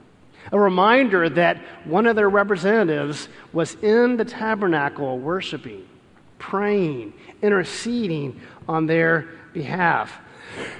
a 0.51 0.59
reminder 0.59 1.29
that 1.29 1.57
one 1.85 2.05
of 2.05 2.15
their 2.15 2.29
representatives 2.29 3.27
was 3.53 3.75
in 3.75 4.17
the 4.17 4.25
tabernacle 4.25 5.19
worshiping, 5.19 5.87
praying, 6.39 7.13
interceding 7.41 8.39
on 8.67 8.85
their 8.85 9.27
behalf, 9.53 10.19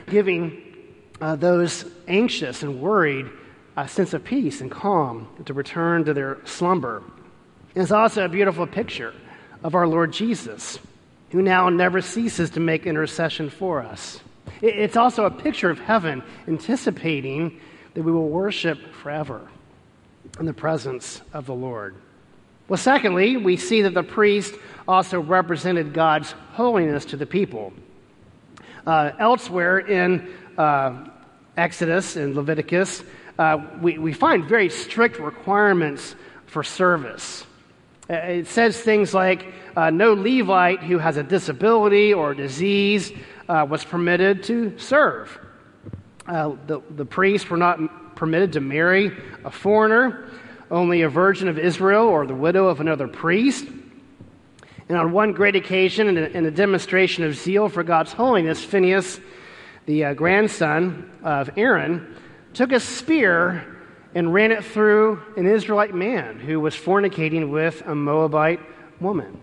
giving 0.08 0.62
uh, 1.22 1.36
those 1.36 1.86
anxious 2.08 2.64
and 2.64 2.82
worried 2.82 3.28
a 3.78 3.88
sense 3.88 4.14
of 4.14 4.24
peace 4.24 4.62
and 4.62 4.72
calm 4.72 5.28
to 5.46 5.54
return 5.54 6.04
to 6.06 6.14
their 6.14 6.38
slumber. 6.46 7.04
And 7.76 7.84
It's 7.84 7.92
also 7.92 8.26
a 8.26 8.30
beautiful 8.30 8.66
picture 8.66 9.14
of 9.64 9.76
our 9.76 9.88
Lord 9.88 10.12
Jesus, 10.12 10.80
who 11.32 11.42
now 11.42 11.70
never 11.70 12.02
ceases 12.02 12.50
to 12.52 12.60
make 12.60 12.88
intercession 12.88 13.50
for 13.50 13.82
us. 13.82 14.20
It's 14.62 14.98
also 14.98 15.26
a 15.26 15.32
picture 15.32 15.70
of 15.70 15.80
heaven 15.80 16.24
anticipating 16.48 17.60
that 17.94 18.02
we 18.02 18.12
will 18.12 18.30
worship 18.30 18.80
forever 18.94 19.48
in 20.40 20.46
the 20.46 20.54
presence 20.54 21.22
of 21.34 21.46
the 21.46 21.54
Lord. 21.54 21.96
Well, 22.68 22.78
secondly, 22.78 23.36
we 23.36 23.58
see 23.58 23.82
that 23.82 23.94
the 23.94 24.04
priest 24.04 24.54
also 24.88 25.20
represented 25.20 25.94
God's 25.94 26.32
holiness 26.54 27.06
to 27.06 27.18
the 27.18 27.26
people. 27.26 27.74
Uh, 28.86 29.12
elsewhere 29.20 29.80
in 29.80 30.34
uh, 30.58 31.08
Exodus 31.58 32.16
and 32.16 32.36
Leviticus, 32.36 33.04
uh, 33.38 33.58
we, 33.82 33.98
we 33.98 34.14
find 34.14 34.46
very 34.46 34.70
strict 34.70 35.20
requirements 35.20 36.16
for 36.46 36.64
service. 36.64 37.46
Uh, 38.10 38.14
it 38.14 38.48
says 38.48 38.80
things 38.80 39.14
like 39.14 39.54
uh, 39.76 39.90
no 39.90 40.14
Levite 40.14 40.82
who 40.82 40.98
has 41.00 41.18
a 41.18 41.24
disability 41.24 42.14
or 42.14 42.34
disease 42.34 43.12
uh, 43.48 43.66
was 43.70 43.84
permitted 43.84 44.44
to 44.44 44.78
serve. 44.78 45.38
The, 46.28 46.82
the 46.92 47.06
priests 47.06 47.50
were 47.50 47.58
not 47.58 47.80
permitted 48.20 48.52
to 48.52 48.60
marry 48.60 49.18
a 49.46 49.50
foreigner, 49.50 50.30
only 50.70 51.04
a 51.04 51.10
virgin 51.10 51.48
of 51.48 51.58
Israel 51.58 52.06
or 52.06 52.28
the 52.28 52.36
widow 52.36 52.68
of 52.68 52.82
another 52.82 53.08
priest. 53.08 53.66
And 54.90 54.98
on 54.98 55.14
one 55.14 55.32
great 55.32 55.56
occasion, 55.56 56.10
in 56.10 56.18
a, 56.18 56.26
in 56.26 56.46
a 56.46 56.52
demonstration 56.52 57.24
of 57.24 57.36
zeal 57.36 57.70
for 57.70 57.82
God's 57.82 58.12
holiness, 58.12 58.62
Phineas, 58.62 59.22
the 59.86 60.04
uh, 60.04 60.14
grandson 60.16 61.10
of 61.24 61.50
Aaron, 61.56 62.14
took 62.54 62.74
a 62.74 62.82
spear 62.82 63.78
and 64.14 64.34
ran 64.34 64.52
it 64.52 64.66
through 64.66 65.22
an 65.38 65.46
Israelite 65.46 65.96
man 65.96 66.40
who 66.40 66.60
was 66.60 66.76
fornicating 66.76 67.50
with 67.50 67.82
a 67.86 67.96
Moabite 67.96 68.60
woman. 69.00 69.42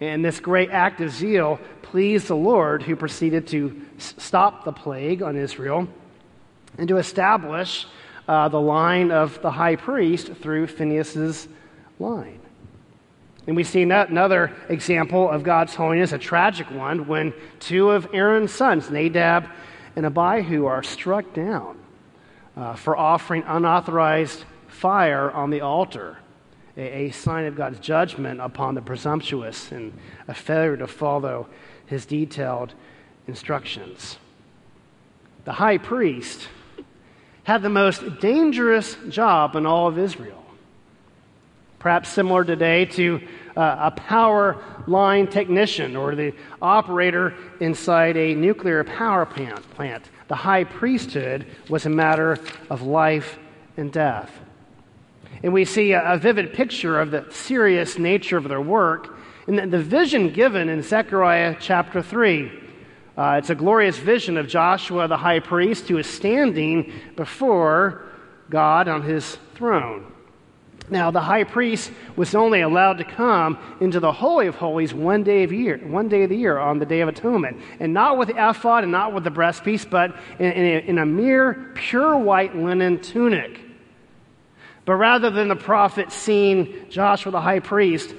And 0.00 0.24
this 0.24 0.40
great 0.40 0.70
act 0.70 1.00
of 1.00 1.12
zeal 1.12 1.60
pleased 1.82 2.26
the 2.26 2.34
Lord, 2.34 2.82
who 2.82 2.96
proceeded 2.96 3.46
to 3.48 3.80
stop 3.98 4.64
the 4.64 4.72
plague 4.72 5.22
on 5.22 5.36
Israel 5.36 5.86
and 6.78 6.88
to 6.88 6.96
establish 6.96 7.86
uh, 8.28 8.48
the 8.48 8.60
line 8.60 9.10
of 9.10 9.40
the 9.42 9.50
high 9.50 9.76
priest 9.76 10.32
through 10.34 10.66
Phineas's 10.66 11.48
line. 11.98 12.40
And 13.46 13.56
we 13.56 13.64
see 13.64 13.82
another 13.82 14.52
example 14.68 15.28
of 15.28 15.42
God's 15.42 15.74
holiness, 15.74 16.12
a 16.12 16.18
tragic 16.18 16.70
one, 16.70 17.08
when 17.08 17.34
two 17.58 17.90
of 17.90 18.08
Aaron's 18.12 18.52
sons, 18.52 18.88
Nadab 18.88 19.48
and 19.96 20.06
Abihu, 20.06 20.66
are 20.66 20.82
struck 20.82 21.34
down 21.34 21.76
uh, 22.56 22.74
for 22.74 22.96
offering 22.96 23.42
unauthorized 23.46 24.44
fire 24.68 25.30
on 25.32 25.50
the 25.50 25.60
altar, 25.60 26.18
a, 26.76 27.06
a 27.06 27.10
sign 27.10 27.46
of 27.46 27.56
God's 27.56 27.80
judgment 27.80 28.40
upon 28.40 28.76
the 28.76 28.82
presumptuous 28.82 29.72
and 29.72 29.92
a 30.28 30.34
failure 30.34 30.76
to 30.76 30.86
follow 30.86 31.48
his 31.86 32.06
detailed 32.06 32.74
instructions. 33.26 34.18
The 35.44 35.52
high 35.52 35.78
priest 35.78 36.48
had 37.44 37.62
the 37.62 37.68
most 37.68 38.20
dangerous 38.20 38.96
job 39.08 39.56
in 39.56 39.66
all 39.66 39.88
of 39.88 39.98
Israel. 39.98 40.38
Perhaps 41.78 42.10
similar 42.10 42.44
today 42.44 42.84
to 42.84 43.20
uh, 43.56 43.76
a 43.80 43.90
power 43.90 44.62
line 44.86 45.26
technician 45.26 45.96
or 45.96 46.14
the 46.14 46.32
operator 46.60 47.34
inside 47.58 48.16
a 48.16 48.34
nuclear 48.34 48.84
power 48.84 49.26
plant. 49.26 50.04
The 50.28 50.36
high 50.36 50.64
priesthood 50.64 51.46
was 51.68 51.84
a 51.84 51.90
matter 51.90 52.38
of 52.70 52.82
life 52.82 53.38
and 53.76 53.92
death. 53.92 54.30
And 55.42 55.52
we 55.52 55.64
see 55.64 55.92
a, 55.92 56.12
a 56.12 56.18
vivid 56.18 56.54
picture 56.54 57.00
of 57.00 57.10
the 57.10 57.26
serious 57.30 57.98
nature 57.98 58.36
of 58.36 58.48
their 58.48 58.60
work 58.60 59.18
in 59.48 59.70
the 59.70 59.82
vision 59.82 60.32
given 60.32 60.68
in 60.68 60.82
Zechariah 60.82 61.56
chapter 61.58 62.00
3. 62.00 62.61
Uh, 63.16 63.36
it's 63.38 63.50
a 63.50 63.54
glorious 63.54 63.98
vision 63.98 64.38
of 64.38 64.48
Joshua 64.48 65.06
the 65.06 65.16
high 65.16 65.40
priest 65.40 65.88
who 65.88 65.98
is 65.98 66.06
standing 66.06 66.92
before 67.14 68.04
God 68.48 68.88
on 68.88 69.02
his 69.02 69.36
throne. 69.54 70.06
Now, 70.90 71.10
the 71.10 71.20
high 71.20 71.44
priest 71.44 71.92
was 72.16 72.34
only 72.34 72.60
allowed 72.60 72.98
to 72.98 73.04
come 73.04 73.58
into 73.80 74.00
the 74.00 74.12
Holy 74.12 74.46
of 74.46 74.56
Holies 74.56 74.92
one 74.92 75.22
day 75.22 75.42
of 75.42 75.52
year, 75.52 75.78
one 75.78 76.08
day 76.08 76.24
of 76.24 76.30
the 76.30 76.36
year 76.36 76.58
on 76.58 76.78
the 76.78 76.86
Day 76.86 77.00
of 77.00 77.08
Atonement, 77.08 77.58
and 77.80 77.94
not 77.94 78.18
with 78.18 78.28
the 78.28 78.50
ephod 78.50 78.82
and 78.82 78.92
not 78.92 79.14
with 79.14 79.24
the 79.24 79.30
breastpiece, 79.30 79.88
but 79.88 80.16
in, 80.38 80.52
in, 80.52 80.64
a, 80.64 80.88
in 80.88 80.98
a 80.98 81.06
mere 81.06 81.70
pure 81.74 82.18
white 82.18 82.56
linen 82.56 83.00
tunic. 83.00 83.60
But 84.84 84.96
rather 84.96 85.30
than 85.30 85.48
the 85.48 85.56
prophet 85.56 86.10
seeing 86.10 86.88
Joshua 86.90 87.30
the 87.30 87.40
high 87.40 87.60
priest 87.60 88.14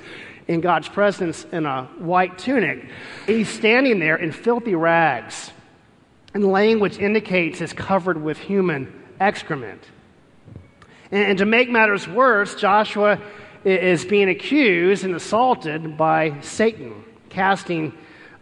in 0.47 0.62
God's 0.62 0.89
presence 0.89 1.45
in 1.51 1.65
a 1.65 1.84
white 1.97 2.38
tunic. 2.38 2.89
He's 3.25 3.49
standing 3.49 3.99
there 3.99 4.15
in 4.15 4.32
filthy 4.32 4.75
rags, 4.75 5.51
and 6.34 6.45
language 6.45 6.97
indicates 6.97 7.62
it's 7.62 7.73
covered 7.73 8.21
with 8.21 8.38
human 8.38 9.03
excrement. 9.19 9.84
And, 11.12 11.25
and 11.27 11.38
to 11.38 11.45
make 11.45 11.69
matters 11.69 12.08
worse, 12.08 12.56
Joshua 12.56 13.21
is 13.63 14.03
being 14.03 14.29
accused 14.29 15.06
and 15.06 15.15
assaulted 15.15 15.97
by 15.97 16.39
Satan, 16.41 17.03
casting 17.29 17.93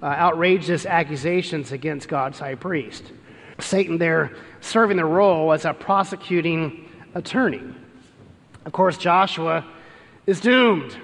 uh, 0.01 0.05
outrageous 0.05 0.85
accusations 0.85 1.71
against 1.71 2.07
God's 2.07 2.39
high 2.39 2.55
priest. 2.55 3.03
Satan 3.59 3.99
there 3.99 4.35
serving 4.61 4.97
the 4.97 5.05
role 5.05 5.51
as 5.51 5.65
a 5.65 5.73
prosecuting 5.73 6.89
attorney. 7.13 7.61
Of 8.65 8.71
course, 8.71 8.97
Joshua 8.97 9.65
is 10.25 10.39
doomed. 10.39 10.95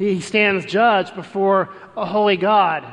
He 0.00 0.22
stands 0.22 0.64
judged 0.64 1.14
before 1.14 1.68
a 1.94 2.06
holy 2.06 2.38
God. 2.38 2.86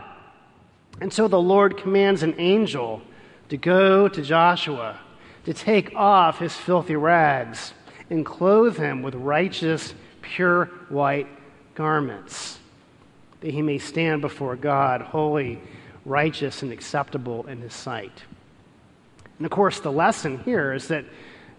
And 0.99 1.13
so 1.13 1.29
the 1.29 1.39
Lord 1.39 1.77
commands 1.77 2.21
an 2.21 2.35
angel 2.37 3.01
to 3.47 3.55
go 3.55 4.09
to 4.09 4.21
Joshua, 4.21 4.99
to 5.45 5.53
take 5.53 5.95
off 5.95 6.39
his 6.39 6.53
filthy 6.53 6.97
rags 6.97 7.73
and 8.09 8.25
clothe 8.25 8.75
him 8.75 9.03
with 9.03 9.15
righteous, 9.15 9.93
pure 10.21 10.65
white 10.89 11.29
garments, 11.75 12.59
that 13.39 13.53
he 13.53 13.61
may 13.61 13.77
stand 13.77 14.19
before 14.19 14.57
God, 14.57 14.99
holy, 14.99 15.61
righteous, 16.03 16.61
and 16.61 16.73
acceptable 16.73 17.47
in 17.47 17.61
his 17.61 17.73
sight. 17.73 18.23
And 19.37 19.45
of 19.45 19.51
course, 19.51 19.79
the 19.79 19.93
lesson 19.93 20.39
here 20.39 20.73
is 20.73 20.89
that 20.89 21.05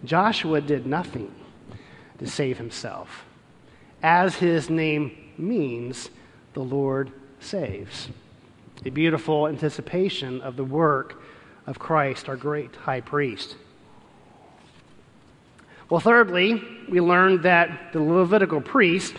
Joshua 0.05 0.61
did 0.61 0.85
nothing 0.85 1.33
to 2.19 2.27
save 2.27 2.59
himself. 2.59 3.25
As 4.03 4.35
his 4.35 4.69
name 4.69 5.25
means, 5.39 6.09
the 6.53 6.61
Lord 6.61 7.11
saves. 7.39 8.09
A 8.85 8.89
beautiful 8.89 9.47
anticipation 9.47 10.41
of 10.41 10.55
the 10.55 10.63
work 10.63 11.21
of 11.67 11.79
Christ, 11.79 12.29
our 12.29 12.35
great 12.35 12.75
high 12.75 13.01
priest. 13.01 13.55
Well, 15.89 15.99
thirdly, 15.99 16.61
we 16.89 17.01
learned 17.01 17.43
that 17.43 17.93
the 17.93 18.01
Levitical 18.01 18.61
priest 18.61 19.15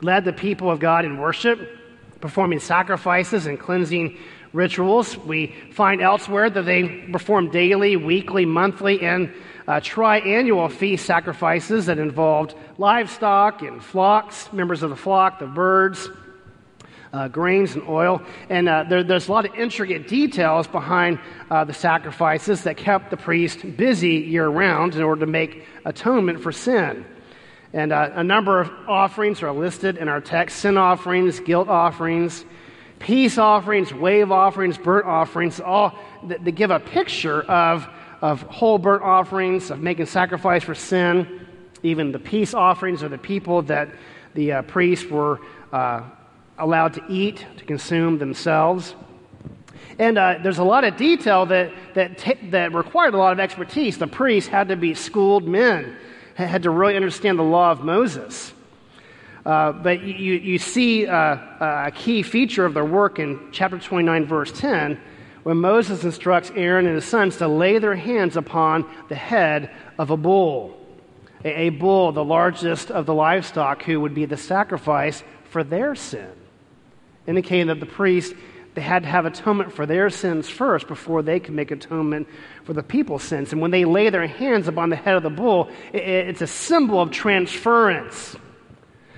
led 0.00 0.24
the 0.24 0.32
people 0.32 0.70
of 0.70 0.80
God 0.80 1.04
in 1.04 1.18
worship, 1.18 1.60
performing 2.20 2.58
sacrifices 2.58 3.46
and 3.46 3.58
cleansing 3.58 4.18
rituals. 4.52 5.16
We 5.16 5.54
find 5.72 6.00
elsewhere 6.00 6.50
that 6.50 6.62
they 6.62 7.06
performed 7.12 7.52
daily, 7.52 7.96
weekly, 7.96 8.44
monthly, 8.44 9.02
and 9.02 9.32
uh, 9.70 9.78
triannual 9.78 10.68
feast 10.68 11.06
sacrifices 11.06 11.86
that 11.86 11.96
involved 12.00 12.56
livestock 12.76 13.62
and 13.62 13.80
flocks, 13.80 14.52
members 14.52 14.82
of 14.82 14.90
the 14.90 14.96
flock, 14.96 15.38
the 15.38 15.46
birds, 15.46 16.08
uh, 17.12 17.28
grains 17.28 17.76
and 17.76 17.88
oil. 17.88 18.20
And 18.48 18.68
uh, 18.68 18.84
there, 18.88 19.04
there's 19.04 19.28
a 19.28 19.32
lot 19.32 19.46
of 19.46 19.54
intricate 19.54 20.08
details 20.08 20.66
behind 20.66 21.20
uh, 21.52 21.62
the 21.62 21.72
sacrifices 21.72 22.64
that 22.64 22.78
kept 22.78 23.10
the 23.10 23.16
priest 23.16 23.76
busy 23.76 24.14
year 24.14 24.48
round 24.48 24.96
in 24.96 25.02
order 25.02 25.20
to 25.20 25.30
make 25.30 25.64
atonement 25.84 26.40
for 26.40 26.50
sin. 26.50 27.04
And 27.72 27.92
uh, 27.92 28.10
a 28.14 28.24
number 28.24 28.62
of 28.62 28.72
offerings 28.88 29.40
are 29.40 29.52
listed 29.52 29.98
in 29.98 30.08
our 30.08 30.20
text 30.20 30.58
sin 30.58 30.78
offerings, 30.78 31.38
guilt 31.38 31.68
offerings, 31.68 32.44
peace 32.98 33.38
offerings, 33.38 33.94
wave 33.94 34.32
offerings, 34.32 34.78
burnt 34.78 35.06
offerings, 35.06 35.60
all 35.60 35.96
that, 36.24 36.44
give 36.56 36.72
a 36.72 36.80
picture 36.80 37.42
of, 37.42 37.88
of 38.20 38.42
whole 38.42 38.78
burnt 38.78 39.02
offerings, 39.02 39.70
of 39.70 39.80
making 39.80 40.06
sacrifice 40.06 40.64
for 40.64 40.74
sin. 40.74 41.46
Even 41.82 42.12
the 42.12 42.18
peace 42.18 42.54
offerings 42.54 43.02
are 43.02 43.08
the 43.08 43.18
people 43.18 43.62
that 43.62 43.88
the 44.34 44.52
uh, 44.52 44.62
priests 44.62 45.08
were 45.08 45.40
uh, 45.72 46.02
allowed 46.58 46.94
to 46.94 47.04
eat, 47.08 47.44
to 47.56 47.64
consume 47.64 48.18
themselves. 48.18 48.94
And 49.98 50.18
uh, 50.18 50.38
there's 50.42 50.58
a 50.58 50.64
lot 50.64 50.84
of 50.84 50.96
detail 50.96 51.46
that, 51.46 51.72
that, 51.94 52.18
t- 52.18 52.48
that 52.50 52.74
required 52.74 53.14
a 53.14 53.18
lot 53.18 53.32
of 53.32 53.40
expertise. 53.40 53.98
The 53.98 54.06
priests 54.06 54.48
had 54.48 54.68
to 54.68 54.76
be 54.76 54.94
schooled 54.94 55.46
men, 55.46 55.96
had 56.34 56.62
to 56.62 56.70
really 56.70 56.96
understand 56.96 57.38
the 57.38 57.44
law 57.44 57.70
of 57.70 57.82
Moses. 57.82 58.52
Uh, 59.44 59.72
but 59.72 60.02
you, 60.02 60.34
you 60.34 60.58
see 60.58 61.06
uh, 61.06 61.36
a 61.86 61.92
key 61.94 62.22
feature 62.22 62.66
of 62.66 62.74
their 62.74 62.84
work 62.84 63.18
in 63.18 63.48
chapter 63.52 63.78
29, 63.78 64.26
verse 64.26 64.52
10, 64.52 65.00
when 65.42 65.56
Moses 65.58 66.04
instructs 66.04 66.50
Aaron 66.54 66.86
and 66.86 66.94
his 66.94 67.04
sons 67.04 67.36
to 67.38 67.48
lay 67.48 67.78
their 67.78 67.96
hands 67.96 68.36
upon 68.36 68.88
the 69.08 69.14
head 69.14 69.70
of 69.98 70.10
a 70.10 70.16
bull. 70.16 70.76
A, 71.44 71.66
a 71.66 71.68
bull, 71.70 72.12
the 72.12 72.24
largest 72.24 72.90
of 72.90 73.06
the 73.06 73.14
livestock, 73.14 73.82
who 73.82 74.00
would 74.00 74.14
be 74.14 74.26
the 74.26 74.36
sacrifice 74.36 75.22
for 75.44 75.64
their 75.64 75.94
sin, 75.94 76.30
indicating 77.26 77.68
that 77.68 77.80
the 77.80 77.86
priest 77.86 78.34
they 78.74 78.82
had 78.82 79.02
to 79.02 79.08
have 79.08 79.26
atonement 79.26 79.72
for 79.72 79.84
their 79.84 80.10
sins 80.10 80.48
first 80.48 80.86
before 80.86 81.22
they 81.22 81.40
could 81.40 81.54
make 81.54 81.70
atonement 81.70 82.28
for 82.64 82.72
the 82.72 82.82
people's 82.82 83.24
sins. 83.24 83.52
And 83.52 83.60
when 83.60 83.72
they 83.72 83.84
lay 83.84 84.10
their 84.10 84.26
hands 84.26 84.68
upon 84.68 84.90
the 84.90 84.96
head 84.96 85.16
of 85.16 85.22
the 85.22 85.30
bull, 85.30 85.68
it, 85.92 86.02
it's 86.02 86.40
a 86.40 86.46
symbol 86.46 87.00
of 87.00 87.10
transference 87.10 88.36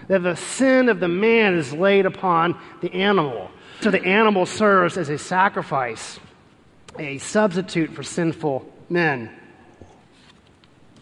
that 0.09 0.23
the 0.23 0.37
sin 0.37 0.89
of 0.89 1.01
the 1.01 1.09
man 1.09 1.55
is 1.55 1.73
laid 1.73 2.07
upon 2.07 2.59
the 2.81 2.93
animal. 2.93 3.51
So 3.83 3.91
the 3.91 4.05
animal 4.05 4.47
serves 4.47 4.97
as 4.97 5.09
a 5.09 5.19
sacrifice, 5.19 6.21
a 7.01 7.19
substitute 7.19 7.91
for 7.93 8.05
sinful 8.05 8.65
men. 8.89 9.29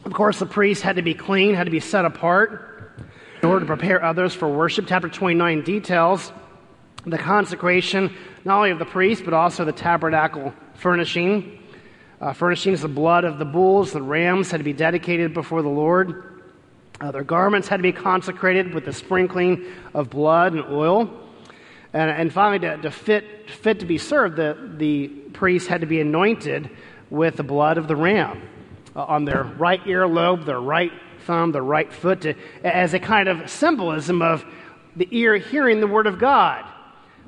Of 0.07 0.14
course, 0.14 0.38
the 0.38 0.47
priest 0.47 0.81
had 0.81 0.97
to 0.97 1.03
be 1.03 1.12
clean, 1.12 1.55
had 1.55 1.64
to 1.64 1.71
be 1.71 1.81
set 1.81 2.07
apart 2.07 2.97
in 3.43 3.51
order 3.51 3.61
to 3.61 3.66
prepare 3.66 4.03
others 4.03 4.33
for 4.33 4.49
worship. 4.49 4.87
Chapter 4.88 5.11
29 5.11 5.62
details 5.62 6.33
the 7.05 7.19
consecration 7.19 8.16
not 8.47 8.57
only 8.57 8.71
of 8.71 8.79
the 8.79 8.87
priest, 8.87 9.27
but 9.27 9.35
also 9.35 9.66
the 9.66 9.73
tabernacle 9.73 10.55
furnishing. 10.73 11.62
Uh, 12.19 12.33
furnishings, 12.33 12.81
the 12.81 12.88
blood 12.88 13.25
of 13.25 13.38
the 13.38 13.45
bulls, 13.45 13.93
the 13.93 14.01
rams 14.01 14.51
had 14.51 14.57
to 14.57 14.64
be 14.64 14.73
dedicated 14.73 15.35
before 15.35 15.61
the 15.61 15.69
Lord. 15.69 16.40
Uh, 16.99 17.11
their 17.11 17.25
garments 17.25 17.69
had 17.69 17.77
to 17.77 17.83
be 17.83 17.93
consecrated 17.93 18.73
with 18.73 18.87
the 18.87 18.93
sprinkling 18.95 19.66
of 19.93 20.09
blood 20.09 20.55
and 20.55 20.64
oil. 20.64 21.27
And, 21.92 22.11
and 22.11 22.33
finally, 22.33 22.61
to, 22.61 22.76
to, 22.83 22.90
fit, 22.90 23.50
fit 23.50 23.81
to 23.81 23.87
be 23.87 23.98
served, 23.98 24.37
the, 24.37 24.57
the 24.76 25.09
priest 25.09 25.68
had 25.68 25.81
to 25.81 25.87
be 25.87 26.00
anointed 26.00 26.70
with 27.11 27.37
the 27.37 27.42
blood 27.42 27.79
of 27.79 27.88
the 27.88 27.96
ram 27.96 28.42
uh, 28.94 29.05
on 29.05 29.24
their 29.24 29.42
right 29.42 29.83
earlobe, 29.85 30.44
their 30.46 30.61
right 30.61 30.92
thumb, 31.26 31.53
their 31.53 31.62
right 31.62 31.92
foot, 31.92 32.20
to, 32.22 32.35
as 32.62 32.94
a 32.94 33.00
kind 33.00 33.29
of 33.29 33.50
symbolism 33.50 34.22
of 34.22 34.44
the 34.94 35.09
ear 35.11 35.37
hearing 35.37 35.81
the 35.81 35.87
word 35.87 36.07
of 36.07 36.18
God, 36.18 36.64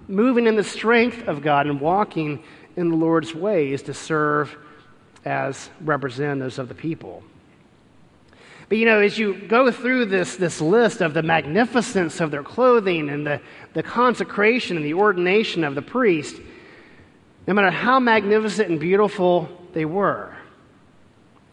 moving 0.07 0.46
in 0.46 0.57
the 0.57 0.64
strength 0.64 1.27
of 1.27 1.42
God, 1.42 1.66
and 1.66 1.81
walking 1.81 2.42
in 2.77 2.88
the 2.88 2.96
Lord's 2.96 3.35
ways 3.35 3.83
to 3.83 3.94
serve 3.94 4.57
as 5.25 5.70
representatives 5.81 6.59
of 6.59 6.68
the 6.68 6.75
people. 6.75 7.22
But 8.73 8.79
you 8.79 8.87
know, 8.87 9.01
as 9.01 9.19
you 9.19 9.35
go 9.35 9.71
through 9.71 10.07
this, 10.07 10.37
this 10.37 10.59
list 10.59 11.03
of 11.03 11.13
the 11.13 11.23
magnificence 11.23 12.23
of 12.23 12.31
their 12.31 12.43
clothing 12.43 13.11
and 13.11 13.27
the, 13.27 13.39
the 13.75 13.83
consecration 13.83 14.79
and 14.79 14.87
the 14.87 14.95
ordination 14.95 15.63
of 15.63 15.75
the 15.75 15.83
priest, 15.83 16.37
no 17.47 17.53
matter 17.53 17.71
how 17.71 18.01
magnificent 18.01 18.71
and 18.71 18.81
beautiful 18.81 19.47
they 19.75 19.85
were, 19.85 20.35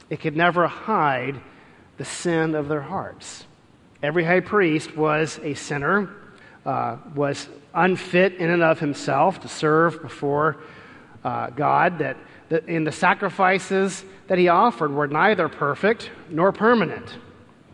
it 0.10 0.22
could 0.22 0.38
never 0.38 0.66
hide 0.66 1.42
the 1.98 2.06
sin 2.06 2.56
of 2.56 2.70
their 2.70 2.80
hearts. 2.80 3.44
Every 4.02 4.24
high 4.24 4.40
priest 4.40 4.96
was 4.96 5.42
a 5.44 5.56
sinner, 5.56 6.10
uh, 6.66 7.00
was 7.16 7.50
unfit 7.74 8.36
in 8.36 8.50
and 8.50 8.64
of 8.64 8.80
himself 8.80 9.42
to 9.42 9.50
serve 9.50 10.02
before 10.02 10.56
uh, 11.26 11.50
God, 11.50 12.00
that, 12.00 12.16
that 12.48 12.70
in 12.70 12.86
the 12.86 12.94
sacrifices 12.94 14.06
that 14.30 14.38
he 14.38 14.48
offered 14.48 14.94
were 14.94 15.08
neither 15.08 15.50
perfect 15.50 16.10
nor 16.30 16.52
permanent. 16.52 17.18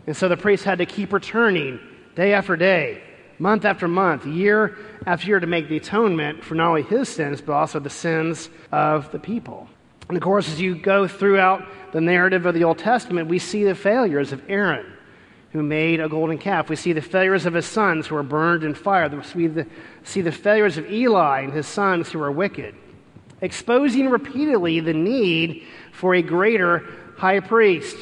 And 0.06 0.16
so 0.16 0.26
the 0.28 0.36
priest 0.36 0.64
had 0.64 0.78
to 0.78 0.86
keep 0.86 1.12
returning 1.12 1.78
day 2.14 2.32
after 2.32 2.56
day, 2.56 3.02
month 3.38 3.66
after 3.66 3.86
month, 3.86 4.24
year 4.24 4.76
after 5.04 5.28
year 5.28 5.38
to 5.38 5.46
make 5.46 5.68
the 5.68 5.76
atonement 5.76 6.42
for 6.42 6.54
not 6.54 6.68
only 6.68 6.82
his 6.82 7.10
sins, 7.10 7.42
but 7.42 7.52
also 7.52 7.78
the 7.78 7.90
sins 7.90 8.48
of 8.72 9.12
the 9.12 9.18
people. 9.18 9.68
And 10.08 10.16
of 10.16 10.22
course, 10.22 10.48
as 10.48 10.60
you 10.60 10.74
go 10.74 11.06
throughout 11.06 11.62
the 11.92 12.00
narrative 12.00 12.46
of 12.46 12.54
the 12.54 12.64
Old 12.64 12.78
Testament, 12.78 13.28
we 13.28 13.38
see 13.38 13.64
the 13.64 13.74
failures 13.74 14.32
of 14.32 14.42
Aaron, 14.48 14.86
who 15.52 15.62
made 15.62 16.00
a 16.00 16.08
golden 16.08 16.38
calf. 16.38 16.70
We 16.70 16.76
see 16.76 16.94
the 16.94 17.02
failures 17.02 17.44
of 17.44 17.52
his 17.52 17.66
sons, 17.66 18.06
who 18.06 18.14
were 18.14 18.22
burned 18.22 18.64
in 18.64 18.74
fire. 18.74 19.10
We 19.34 19.66
see 20.04 20.22
the 20.22 20.32
failures 20.32 20.78
of 20.78 20.90
Eli 20.90 21.42
and 21.42 21.52
his 21.52 21.66
sons, 21.66 22.10
who 22.10 22.18
were 22.20 22.32
wicked 22.32 22.74
exposing 23.40 24.08
repeatedly 24.08 24.80
the 24.80 24.94
need 24.94 25.64
for 25.92 26.14
a 26.14 26.22
greater 26.22 26.84
high 27.16 27.40
priest. 27.40 27.96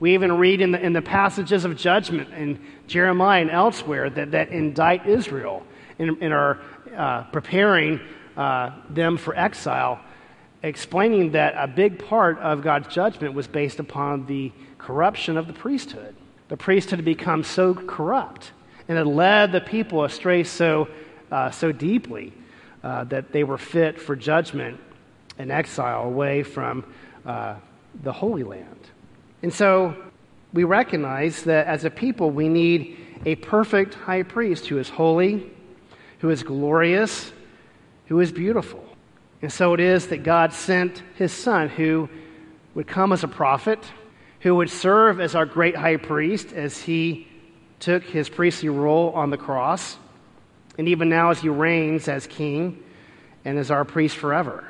We 0.00 0.14
even 0.14 0.38
read 0.38 0.60
in 0.60 0.72
the, 0.72 0.80
in 0.80 0.92
the 0.92 1.02
passages 1.02 1.64
of 1.64 1.76
judgment 1.76 2.32
in 2.34 2.60
Jeremiah 2.86 3.40
and 3.40 3.50
elsewhere 3.50 4.10
that, 4.10 4.32
that 4.32 4.50
indict 4.50 5.06
Israel 5.06 5.64
and, 5.98 6.18
and 6.20 6.32
are 6.32 6.60
uh, 6.94 7.24
preparing 7.24 8.00
uh, 8.36 8.72
them 8.90 9.16
for 9.16 9.36
exile, 9.36 10.00
explaining 10.62 11.32
that 11.32 11.54
a 11.56 11.68
big 11.68 12.04
part 12.04 12.38
of 12.38 12.62
God's 12.62 12.88
judgment 12.88 13.34
was 13.34 13.46
based 13.46 13.78
upon 13.78 14.26
the 14.26 14.52
corruption 14.78 15.36
of 15.36 15.46
the 15.46 15.52
priesthood. 15.52 16.14
The 16.48 16.56
priesthood 16.56 16.98
had 16.98 17.04
become 17.04 17.42
so 17.42 17.74
corrupt 17.74 18.52
and 18.88 18.98
had 18.98 19.06
led 19.06 19.52
the 19.52 19.60
people 19.60 20.04
astray 20.04 20.44
so, 20.44 20.88
uh, 21.30 21.50
so 21.50 21.72
deeply 21.72 22.32
uh, 22.84 23.02
that 23.04 23.32
they 23.32 23.42
were 23.42 23.56
fit 23.56 23.98
for 23.98 24.14
judgment 24.14 24.78
and 25.38 25.50
exile 25.50 26.04
away 26.04 26.42
from 26.42 26.84
uh, 27.24 27.54
the 28.02 28.12
Holy 28.12 28.44
Land. 28.44 28.88
And 29.42 29.52
so 29.52 29.96
we 30.52 30.64
recognize 30.64 31.44
that 31.44 31.66
as 31.66 31.84
a 31.84 31.90
people, 31.90 32.30
we 32.30 32.48
need 32.48 32.98
a 33.24 33.36
perfect 33.36 33.94
high 33.94 34.22
priest 34.22 34.66
who 34.66 34.78
is 34.78 34.90
holy, 34.90 35.50
who 36.18 36.28
is 36.28 36.42
glorious, 36.42 37.32
who 38.06 38.20
is 38.20 38.30
beautiful. 38.30 38.84
And 39.40 39.50
so 39.50 39.72
it 39.72 39.80
is 39.80 40.08
that 40.08 40.22
God 40.22 40.52
sent 40.52 41.02
his 41.14 41.32
son, 41.32 41.70
who 41.70 42.08
would 42.74 42.86
come 42.86 43.12
as 43.12 43.24
a 43.24 43.28
prophet, 43.28 43.78
who 44.40 44.56
would 44.56 44.68
serve 44.70 45.20
as 45.20 45.34
our 45.34 45.46
great 45.46 45.74
high 45.74 45.96
priest 45.96 46.52
as 46.52 46.82
he 46.82 47.26
took 47.80 48.04
his 48.04 48.28
priestly 48.28 48.68
role 48.68 49.10
on 49.12 49.30
the 49.30 49.38
cross, 49.38 49.96
and 50.78 50.88
even 50.88 51.08
now 51.08 51.30
as 51.30 51.40
he 51.40 51.48
reigns 51.48 52.08
as 52.08 52.26
king 52.26 52.82
and 53.44 53.58
as 53.58 53.70
our 53.70 53.84
priest 53.84 54.16
forever. 54.16 54.64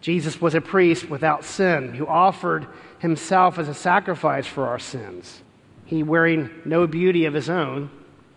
Jesus 0.00 0.40
was 0.40 0.54
a 0.54 0.60
priest 0.60 1.08
without 1.08 1.44
sin 1.44 1.94
who 1.94 2.06
offered 2.06 2.66
himself 2.98 3.58
as 3.58 3.68
a 3.68 3.74
sacrifice 3.74 4.46
for 4.46 4.66
our 4.66 4.78
sins. 4.78 5.42
He 5.86 6.02
wearing 6.02 6.50
no 6.64 6.86
beauty 6.86 7.24
of 7.24 7.34
his 7.34 7.48
own 7.48 7.90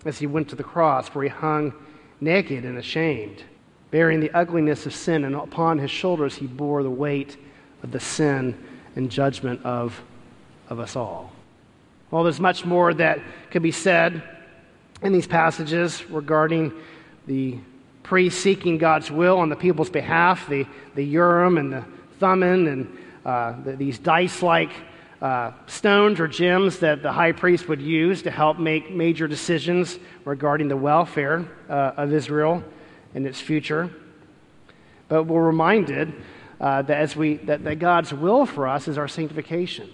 as 0.05 0.19
he 0.19 0.27
went 0.27 0.49
to 0.49 0.55
the 0.55 0.63
cross 0.63 1.07
where 1.09 1.23
he 1.23 1.29
hung 1.29 1.73
naked 2.21 2.63
and 2.65 2.77
ashamed, 2.77 3.43
bearing 3.91 4.19
the 4.19 4.31
ugliness 4.31 4.85
of 4.85 4.93
sin, 4.93 5.23
and 5.25 5.35
upon 5.35 5.79
his 5.79 5.91
shoulders 5.91 6.35
he 6.35 6.47
bore 6.47 6.83
the 6.83 6.89
weight 6.89 7.37
of 7.81 7.91
the 7.91 7.99
sin 7.99 8.57
and 8.95 9.09
judgment 9.09 9.63
of, 9.65 10.01
of 10.69 10.79
us 10.79 10.95
all. 10.95 11.31
Well, 12.11 12.23
there's 12.23 12.39
much 12.39 12.65
more 12.65 12.93
that 12.93 13.19
could 13.51 13.63
be 13.63 13.71
said 13.71 14.21
in 15.05 15.13
these 15.13 15.27
passages 15.27 16.03
regarding 16.09 16.73
the 17.27 17.57
priest 18.01 18.41
seeking 18.41 18.79
God's 18.79 19.11
will 19.11 19.37
on 19.37 19.49
the 19.49 19.55
people's 19.55 19.89
behalf, 19.89 20.49
the, 20.49 20.65
the 20.95 21.03
Urim 21.03 21.57
and 21.57 21.71
the 21.71 21.85
Thummim, 22.19 22.67
and 22.67 22.97
uh, 23.23 23.53
the, 23.63 23.75
these 23.75 23.99
dice 23.99 24.41
like 24.41 24.71
uh, 25.21 25.51
stones 25.67 26.19
or 26.19 26.27
gems 26.27 26.79
that 26.79 27.03
the 27.03 27.11
high 27.11 27.31
priest 27.31 27.67
would 27.67 27.81
use 27.81 28.23
to 28.23 28.31
help 28.31 28.57
make 28.57 28.91
major 28.91 29.27
decisions 29.27 29.99
regarding 30.23 30.69
the 30.69 30.77
welfare 30.77 31.45
uh, 31.69 31.93
of 31.97 32.11
Israel 32.11 32.63
and 33.13 33.27
its 33.27 33.39
future. 33.39 33.91
But 35.07 35.25
we're 35.25 35.45
reminded 35.45 36.13
uh, 36.59 36.81
that, 36.81 36.97
as 36.97 37.15
we, 37.15 37.35
that, 37.37 37.63
that 37.63 37.77
God's 37.77 38.11
will 38.11 38.45
for 38.47 38.67
us 38.67 38.87
is 38.87 38.97
our 38.97 39.07
sanctification. 39.07 39.87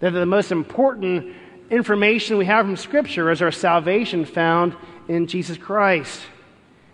That 0.00 0.10
the 0.10 0.26
most 0.26 0.50
important 0.50 1.32
information 1.72 2.36
we 2.36 2.44
have 2.44 2.66
from 2.66 2.76
Scripture 2.76 3.30
is 3.30 3.40
our 3.40 3.50
salvation 3.50 4.24
found 4.24 4.76
in 5.08 5.26
Jesus 5.26 5.56
Christ. 5.56 6.20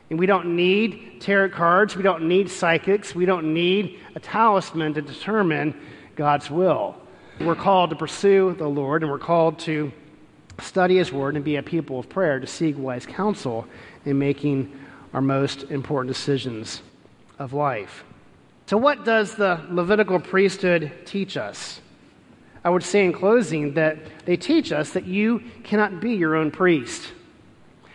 And 0.08 0.18
we 0.18 0.24
don't 0.24 0.56
need 0.56 1.20
tarot 1.20 1.50
cards, 1.50 1.96
we 1.96 2.02
don't 2.02 2.28
need 2.28 2.48
psychics, 2.48 3.14
we 3.14 3.26
don't 3.26 3.52
need 3.52 3.98
a 4.14 4.20
talisman 4.20 4.94
to 4.94 5.02
determine 5.02 5.78
God's 6.16 6.50
will. 6.50 6.96
We're 7.40 7.56
called 7.56 7.90
to 7.90 7.96
pursue 7.96 8.54
the 8.56 8.68
Lord, 8.68 9.02
and 9.02 9.10
we're 9.10 9.18
called 9.18 9.58
to 9.60 9.92
study 10.60 10.96
His 10.96 11.12
Word 11.12 11.36
and 11.36 11.44
be 11.44 11.56
a 11.56 11.62
people 11.62 11.98
of 11.98 12.08
prayer 12.08 12.40
to 12.40 12.46
seek 12.46 12.78
wise 12.78 13.04
counsel 13.04 13.66
in 14.04 14.18
making 14.18 14.72
our 15.12 15.20
most 15.20 15.64
important 15.64 16.14
decisions 16.14 16.82
of 17.38 17.52
life. 17.52 18.04
So, 18.66 18.76
what 18.76 19.04
does 19.04 19.34
the 19.34 19.60
Levitical 19.70 20.20
priesthood 20.20 20.92
teach 21.04 21.36
us? 21.36 21.80
I 22.68 22.70
would 22.70 22.82
say 22.82 23.02
in 23.02 23.14
closing 23.14 23.72
that 23.74 23.96
they 24.26 24.36
teach 24.36 24.72
us 24.72 24.90
that 24.90 25.06
you 25.06 25.42
cannot 25.64 26.00
be 26.02 26.12
your 26.12 26.36
own 26.36 26.50
priest. 26.50 27.14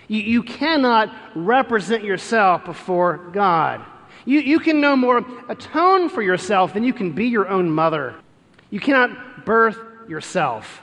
You, 0.07 0.19
you 0.19 0.41
cannot 0.41 1.13
represent 1.35 2.03
yourself 2.03 2.65
before 2.65 3.17
God. 3.33 3.85
You, 4.25 4.39
you 4.39 4.59
can 4.59 4.81
no 4.81 4.95
more 4.95 5.23
atone 5.47 6.09
for 6.09 6.23
yourself 6.23 6.73
than 6.73 6.83
you 6.83 6.91
can 6.91 7.11
be 7.11 7.27
your 7.27 7.47
own 7.49 7.69
mother. 7.69 8.15
You 8.71 8.79
cannot 8.79 9.45
birth 9.45 9.77
yourself. 10.09 10.81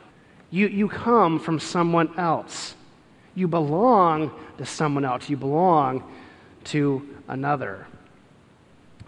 You, 0.50 0.68
you 0.68 0.88
come 0.88 1.40
from 1.40 1.58
someone 1.58 2.16
else. 2.16 2.76
You 3.34 3.48
belong 3.48 4.30
to 4.58 4.66
someone 4.66 5.04
else. 5.04 5.28
You 5.28 5.36
belong 5.36 6.04
to 6.66 7.08
another. 7.26 7.88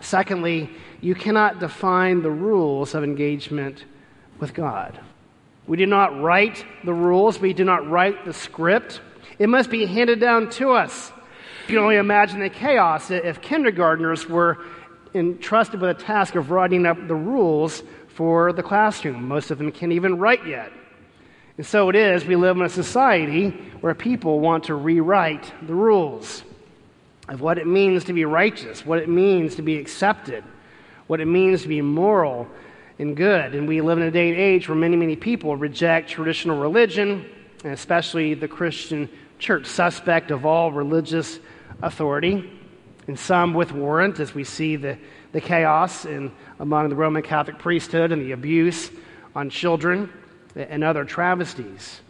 Secondly, 0.01 0.71
you 1.01 1.14
cannot 1.14 1.61
define 1.61 2.23
the 2.23 2.33
rules 2.33 2.97
of 2.97 3.05
engagement 3.05 3.85
with 4.42 4.52
God. 4.52 4.98
We 5.68 5.76
do 5.76 5.87
not 5.87 6.20
write 6.20 6.66
the 6.85 6.92
rules, 6.92 7.38
we 7.38 7.55
do 7.55 7.64
not 7.64 7.88
write 7.88 8.24
the 8.24 8.35
script. 8.35 9.00
It 9.38 9.48
must 9.48 9.70
be 9.70 9.87
handed 9.87 10.18
down 10.18 10.50
to 10.50 10.72
us. 10.72 11.12
You 11.68 11.76
can 11.76 11.78
only 11.78 11.96
imagine 11.96 12.40
the 12.40 12.50
chaos 12.50 13.12
if 13.12 13.40
kindergartners 13.40 14.28
were 14.28 14.59
entrusted 15.14 15.81
with 15.81 15.96
the 15.96 16.02
task 16.02 16.35
of 16.35 16.50
writing 16.50 16.87
up 16.87 16.96
the 17.07 17.14
rules 17.14 17.85
for 18.09 18.52
the 18.52 18.64
classroom. 18.64 19.28
Most 19.28 19.52
of 19.52 19.59
them 19.59 19.70
can't 19.70 19.92
even 19.92 20.18
write 20.18 20.44
yet. 20.44 20.72
And 21.57 21.64
so 21.64 21.88
it 21.88 21.94
is, 21.94 22.26
we 22.26 22.35
live 22.35 22.57
in 22.57 22.62
a 22.62 22.68
society 22.68 23.50
where 23.81 23.94
people 23.94 24.40
want 24.40 24.64
to 24.64 24.74
rewrite 24.74 25.52
the 25.62 25.74
rules 25.74 26.42
of 27.28 27.40
what 27.40 27.59
it 27.59 27.66
means 27.68 28.05
to 28.05 28.12
be 28.12 28.24
righteous, 28.24 28.85
what 28.85 28.98
it 28.98 29.09
means 29.09 29.55
to 29.55 29.62
be 29.62 29.78
accepted, 29.78 30.42
what 31.07 31.20
it 31.20 31.26
means 31.26 31.62
to 31.62 31.68
be 31.68 31.81
moral 31.81 32.48
and 32.98 33.16
good. 33.16 33.55
And 33.55 33.66
we 33.66 33.81
live 33.81 33.98
in 33.98 34.05
a 34.05 34.11
day 34.11 34.31
and 34.31 34.38
age 34.38 34.68
where 34.68 34.76
many, 34.76 34.96
many 34.96 35.16
people 35.16 35.57
reject 35.57 36.11
traditional 36.11 36.59
religion, 36.59 37.26
and 37.64 37.72
especially 37.72 38.35
the 38.35 38.48
Christian 38.48 39.09
church, 39.38 39.66
suspect 39.66 40.31
of 40.31 40.46
all 40.46 40.70
religious 40.70 41.38
authority, 41.83 42.50
and 43.09 43.18
some 43.18 43.55
with 43.55 43.72
warrant, 43.72 44.20
as 44.20 44.35
we 44.35 44.44
see 44.44 44.76
the, 44.76 44.96
the 45.33 45.40
chaos 45.40 46.05
in, 46.05 46.31
among 46.61 46.88
the 46.88 46.94
Roman 46.94 47.22
Catholic 47.22 47.59
priesthood 47.59 48.12
and 48.12 48.22
the 48.22 48.33
abuse 48.33 48.90
on 49.35 49.50
children 49.50 50.12
and 50.55 50.85
other 50.85 51.05
travesties. 51.05 52.00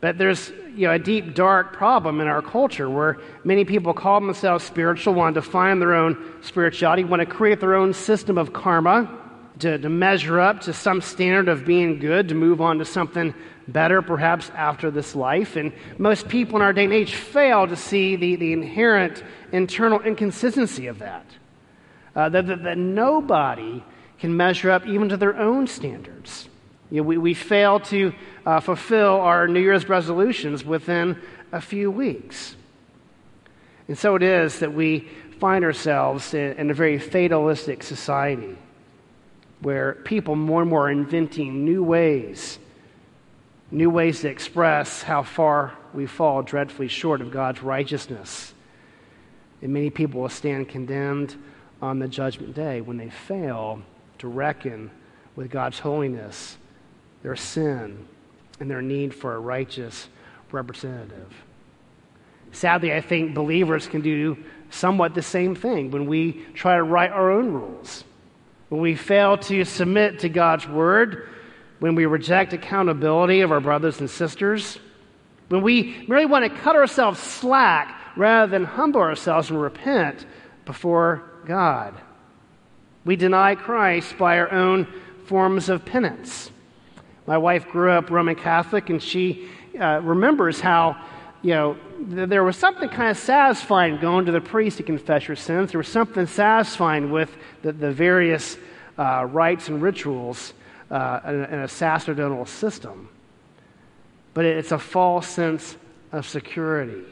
But 0.00 0.16
there's 0.16 0.50
you 0.74 0.86
know, 0.86 0.94
a 0.94 0.98
deep, 0.98 1.34
dark 1.34 1.72
problem 1.72 2.20
in 2.20 2.26
our 2.26 2.40
culture 2.40 2.88
where 2.88 3.18
many 3.44 3.64
people 3.64 3.92
call 3.92 4.20
themselves 4.20 4.64
spiritual, 4.64 5.14
want 5.14 5.34
to 5.34 5.40
define 5.40 5.78
their 5.78 5.94
own 5.94 6.16
spirituality, 6.42 7.04
want 7.04 7.20
to 7.20 7.26
create 7.26 7.60
their 7.60 7.74
own 7.74 7.92
system 7.92 8.38
of 8.38 8.52
karma 8.52 9.18
to, 9.60 9.78
to 9.78 9.88
measure 9.88 10.40
up 10.40 10.62
to 10.62 10.72
some 10.72 11.00
standard 11.00 11.48
of 11.48 11.64
being 11.64 11.98
good, 11.98 12.28
to 12.28 12.34
move 12.34 12.60
on 12.60 12.78
to 12.78 12.84
something 12.84 13.34
better 13.68 14.02
perhaps 14.02 14.50
after 14.54 14.90
this 14.90 15.14
life. 15.14 15.56
And 15.56 15.72
most 15.98 16.28
people 16.28 16.56
in 16.56 16.62
our 16.62 16.72
day 16.72 16.84
and 16.84 16.92
age 16.92 17.14
fail 17.14 17.66
to 17.66 17.76
see 17.76 18.16
the, 18.16 18.36
the 18.36 18.52
inherent 18.52 19.22
internal 19.52 20.00
inconsistency 20.00 20.86
of 20.86 20.98
that. 20.98 21.26
Uh, 22.14 22.28
that, 22.28 22.46
that, 22.48 22.62
that, 22.64 22.78
nobody 22.78 23.84
can 24.18 24.36
measure 24.36 24.70
up 24.70 24.86
even 24.86 25.08
to 25.08 25.16
their 25.16 25.36
own 25.36 25.66
standards. 25.68 26.48
You 26.90 27.02
know, 27.02 27.06
we, 27.06 27.18
we 27.18 27.34
fail 27.34 27.78
to 27.80 28.12
uh, 28.44 28.58
fulfill 28.58 29.20
our 29.20 29.46
New 29.46 29.60
Year's 29.60 29.88
resolutions 29.88 30.64
within 30.64 31.20
a 31.52 31.60
few 31.60 31.88
weeks. 31.90 32.56
And 33.86 33.96
so 33.96 34.16
it 34.16 34.24
is 34.24 34.58
that 34.58 34.74
we 34.74 35.08
find 35.38 35.64
ourselves 35.64 36.34
in, 36.34 36.52
in 36.54 36.70
a 36.70 36.74
very 36.74 36.98
fatalistic 36.98 37.84
society 37.84 38.58
where 39.62 39.94
people 40.04 40.36
more 40.36 40.62
and 40.62 40.70
more 40.70 40.86
are 40.86 40.90
inventing 40.90 41.64
new 41.64 41.82
ways, 41.82 42.58
new 43.70 43.90
ways 43.90 44.20
to 44.20 44.28
express 44.28 45.02
how 45.02 45.22
far 45.22 45.74
we 45.92 46.06
fall 46.06 46.42
dreadfully 46.42 46.88
short 46.88 47.20
of 47.20 47.30
God's 47.30 47.62
righteousness. 47.62 48.54
And 49.62 49.72
many 49.72 49.90
people 49.90 50.22
will 50.22 50.28
stand 50.28 50.68
condemned 50.68 51.36
on 51.82 51.98
the 51.98 52.08
judgment 52.08 52.54
day 52.54 52.80
when 52.80 52.96
they 52.96 53.10
fail 53.10 53.82
to 54.18 54.28
reckon 54.28 54.90
with 55.36 55.50
God's 55.50 55.78
holiness, 55.78 56.56
their 57.22 57.36
sin, 57.36 58.06
and 58.58 58.70
their 58.70 58.82
need 58.82 59.14
for 59.14 59.34
a 59.34 59.38
righteous 59.38 60.08
representative. 60.52 61.34
Sadly, 62.52 62.92
I 62.92 63.00
think 63.00 63.34
believers 63.34 63.86
can 63.86 64.00
do 64.00 64.36
somewhat 64.70 65.14
the 65.14 65.22
same 65.22 65.54
thing 65.54 65.90
when 65.90 66.06
we 66.06 66.44
try 66.54 66.76
to 66.76 66.82
write 66.82 67.12
our 67.12 67.30
own 67.30 67.52
rules 67.52 68.04
when 68.70 68.80
we 68.80 68.94
fail 68.94 69.36
to 69.36 69.64
submit 69.64 70.20
to 70.20 70.28
God's 70.28 70.66
word, 70.66 71.28
when 71.80 71.94
we 71.94 72.06
reject 72.06 72.52
accountability 72.52 73.42
of 73.42 73.52
our 73.52 73.60
brothers 73.60 74.00
and 74.00 74.08
sisters, 74.08 74.78
when 75.48 75.60
we 75.62 76.04
merely 76.08 76.26
want 76.26 76.44
to 76.44 76.60
cut 76.60 76.76
ourselves 76.76 77.18
slack 77.18 77.94
rather 78.16 78.50
than 78.50 78.64
humble 78.64 79.00
ourselves 79.00 79.50
and 79.50 79.60
repent 79.60 80.24
before 80.64 81.24
God. 81.46 81.94
We 83.04 83.16
deny 83.16 83.56
Christ 83.56 84.16
by 84.16 84.38
our 84.38 84.52
own 84.52 84.86
forms 85.26 85.68
of 85.68 85.84
penance. 85.84 86.50
My 87.26 87.38
wife 87.38 87.68
grew 87.68 87.90
up 87.90 88.10
Roman 88.10 88.36
Catholic, 88.36 88.88
and 88.88 89.02
she 89.02 89.48
uh, 89.78 90.00
remembers 90.02 90.60
how 90.60 90.96
you 91.42 91.54
know, 91.54 91.76
there 92.08 92.44
was 92.44 92.56
something 92.56 92.88
kind 92.88 93.10
of 93.10 93.18
satisfying 93.18 93.98
going 93.98 94.26
to 94.26 94.32
the 94.32 94.40
priest 94.40 94.78
to 94.78 94.82
confess 94.82 95.28
your 95.28 95.36
sins. 95.36 95.72
There 95.72 95.78
was 95.78 95.88
something 95.88 96.26
satisfying 96.26 97.10
with 97.10 97.36
the, 97.62 97.72
the 97.72 97.92
various 97.92 98.56
uh, 98.98 99.26
rites 99.30 99.68
and 99.68 99.82
rituals 99.82 100.54
uh, 100.90 101.20
in, 101.26 101.44
in, 101.44 101.58
a 101.60 101.68
sacerdotal 101.68 102.46
system. 102.46 103.08
But 104.34 104.44
it's 104.44 104.72
a 104.72 104.78
false 104.78 105.28
sense 105.28 105.76
of 106.12 106.26
security. 106.26 107.02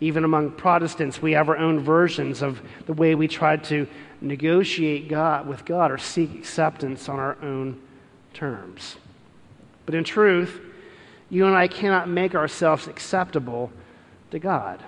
Even 0.00 0.24
among 0.24 0.52
Protestants, 0.52 1.22
we 1.22 1.32
have 1.32 1.48
our 1.48 1.56
own 1.56 1.80
versions 1.80 2.42
of 2.42 2.60
the 2.86 2.92
way 2.92 3.14
we 3.14 3.28
try 3.28 3.56
to 3.56 3.86
negotiate 4.20 5.08
God 5.08 5.46
with 5.46 5.64
God 5.64 5.90
or 5.90 5.98
seek 5.98 6.34
acceptance 6.34 7.08
on 7.08 7.18
our 7.18 7.36
own 7.42 7.80
terms. 8.34 8.96
But 9.86 9.94
in 9.94 10.04
truth, 10.04 10.60
you 11.30 11.46
and 11.46 11.56
I 11.56 11.66
cannot 11.66 12.08
make 12.08 12.34
ourselves 12.34 12.86
acceptable 12.86 13.72
to 14.32 14.38
God. 14.38 14.82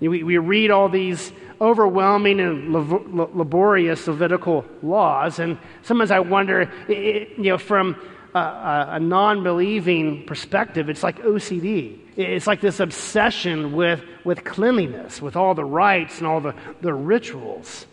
We, 0.00 0.22
we 0.22 0.38
read 0.38 0.70
all 0.70 0.88
these 0.88 1.32
overwhelming 1.60 2.40
and 2.40 2.72
laborious 2.72 4.06
Levitical 4.06 4.64
laws, 4.82 5.38
and 5.38 5.58
sometimes 5.82 6.10
I 6.10 6.18
wonder, 6.18 6.70
you 6.88 7.28
know, 7.38 7.58
from 7.58 7.96
a, 8.34 8.86
a 8.92 9.00
non 9.00 9.42
believing 9.44 10.26
perspective, 10.26 10.88
it's 10.88 11.02
like 11.02 11.20
OCD. 11.22 11.98
It's 12.16 12.46
like 12.46 12.60
this 12.60 12.80
obsession 12.80 13.72
with, 13.72 14.02
with 14.24 14.44
cleanliness, 14.44 15.22
with 15.22 15.36
all 15.36 15.54
the 15.54 15.64
rites 15.64 16.18
and 16.18 16.26
all 16.26 16.40
the, 16.40 16.54
the 16.80 16.92
rituals. 16.92 17.86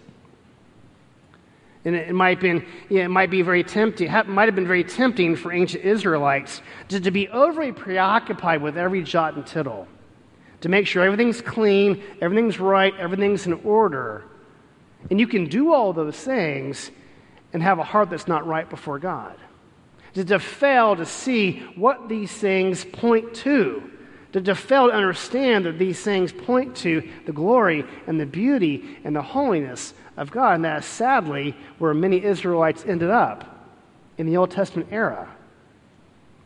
And 1.83 1.95
it 1.95 2.13
might, 2.13 2.39
been, 2.39 2.65
it 2.89 3.07
might 3.07 3.31
be 3.31 3.41
very 3.41 3.63
tempting, 3.63 4.11
it 4.11 4.27
might 4.27 4.47
have 4.47 4.55
been 4.55 4.67
very 4.67 4.83
tempting 4.83 5.35
for 5.35 5.51
ancient 5.51 5.83
Israelites 5.83 6.61
to, 6.89 6.99
to 6.99 7.09
be 7.09 7.27
overly 7.29 7.71
preoccupied 7.71 8.61
with 8.61 8.77
every 8.77 9.01
jot 9.01 9.35
and 9.35 9.45
tittle, 9.45 9.87
to 10.61 10.69
make 10.69 10.87
sure 10.87 11.03
everything's 11.03 11.41
clean, 11.41 12.01
everything's 12.21 12.59
right, 12.59 12.93
everything's 12.97 13.45
in 13.45 13.53
order. 13.53 14.23
And 15.09 15.19
you 15.19 15.27
can 15.27 15.45
do 15.45 15.73
all 15.73 15.93
those 15.93 16.17
things 16.17 16.91
and 17.53 17.61
have 17.61 17.79
a 17.79 17.83
heart 17.83 18.09
that's 18.09 18.27
not 18.27 18.47
right 18.47 18.69
before 18.69 18.99
God. 18.99 19.35
To, 20.13 20.25
to 20.25 20.39
fail 20.39 20.95
to 20.95 21.05
see 21.05 21.59
what 21.75 22.09
these 22.09 22.31
things 22.31 22.85
point 22.85 23.33
to 23.35 23.91
to, 24.33 24.41
to 24.41 24.55
fail 24.55 24.87
to 24.87 24.93
understand 24.93 25.65
that 25.65 25.77
these 25.77 26.01
things 26.01 26.31
point 26.31 26.75
to 26.77 27.07
the 27.25 27.31
glory 27.31 27.85
and 28.07 28.19
the 28.19 28.25
beauty 28.25 28.97
and 29.03 29.15
the 29.15 29.21
holiness 29.21 29.93
of 30.17 30.31
God. 30.31 30.55
And 30.55 30.65
that's 30.65 30.87
sadly 30.87 31.55
where 31.79 31.93
many 31.93 32.23
Israelites 32.23 32.83
ended 32.85 33.09
up 33.09 33.67
in 34.17 34.25
the 34.25 34.37
Old 34.37 34.51
Testament 34.51 34.89
era. 34.91 35.29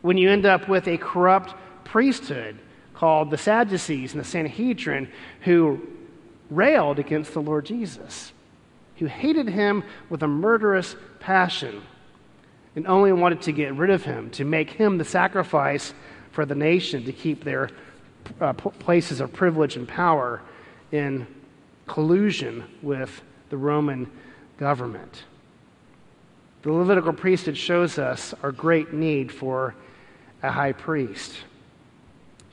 When 0.02 0.16
you 0.16 0.30
end 0.30 0.46
up 0.46 0.68
with 0.68 0.88
a 0.88 0.98
corrupt 0.98 1.54
priesthood 1.84 2.58
called 2.96 3.30
the 3.30 3.38
Sadducees 3.38 4.12
and 4.12 4.20
the 4.20 4.28
Sanhedrin 4.28 5.08
who 5.42 5.80
railed 6.50 6.98
against 6.98 7.34
the 7.34 7.42
Lord 7.42 7.66
Jesus, 7.66 8.32
who 8.96 9.06
hated 9.06 9.48
him 9.48 9.84
with 10.08 10.22
a 10.22 10.28
murderous 10.28 10.96
passion 11.20 11.82
and 12.74 12.86
only 12.86 13.12
wanted 13.12 13.42
to 13.42 13.52
get 13.52 13.74
rid 13.74 13.90
of 13.90 14.04
him, 14.04 14.30
to 14.30 14.44
make 14.44 14.70
him 14.70 14.98
the 14.98 15.04
sacrifice 15.04 15.94
for 16.32 16.44
the 16.44 16.54
nation 16.54 17.04
to 17.04 17.12
keep 17.12 17.44
their 17.44 17.70
uh, 18.40 18.52
places 18.52 19.20
of 19.20 19.32
privilege 19.32 19.76
and 19.76 19.86
power 19.86 20.42
in 20.92 21.26
collusion 21.86 22.64
with 22.82 23.22
the 23.50 23.56
Roman 23.56 24.10
government. 24.58 25.24
The 26.62 26.72
Levitical 26.72 27.12
priesthood 27.12 27.56
shows 27.56 27.98
us 27.98 28.34
our 28.42 28.52
great 28.52 28.92
need 28.92 29.30
for 29.30 29.74
a 30.42 30.50
high 30.50 30.72
priest, 30.72 31.34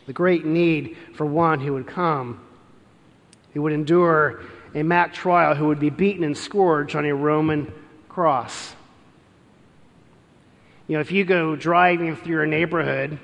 the 0.05 0.13
great 0.13 0.45
need 0.45 0.97
for 1.15 1.25
one 1.25 1.59
who 1.59 1.73
would 1.73 1.87
come, 1.87 2.39
who 3.53 3.61
would 3.61 3.73
endure 3.73 4.41
a 4.75 4.83
mock 4.83 5.13
trial, 5.13 5.55
who 5.55 5.67
would 5.67 5.79
be 5.79 5.89
beaten 5.89 6.23
and 6.23 6.37
scourged 6.37 6.95
on 6.95 7.05
a 7.05 7.13
Roman 7.13 7.71
cross. 8.09 8.75
You 10.87 10.95
know, 10.95 11.01
if 11.01 11.11
you 11.11 11.23
go 11.23 11.55
driving 11.55 12.15
through 12.15 12.35
your 12.35 12.45
neighborhood 12.45 13.17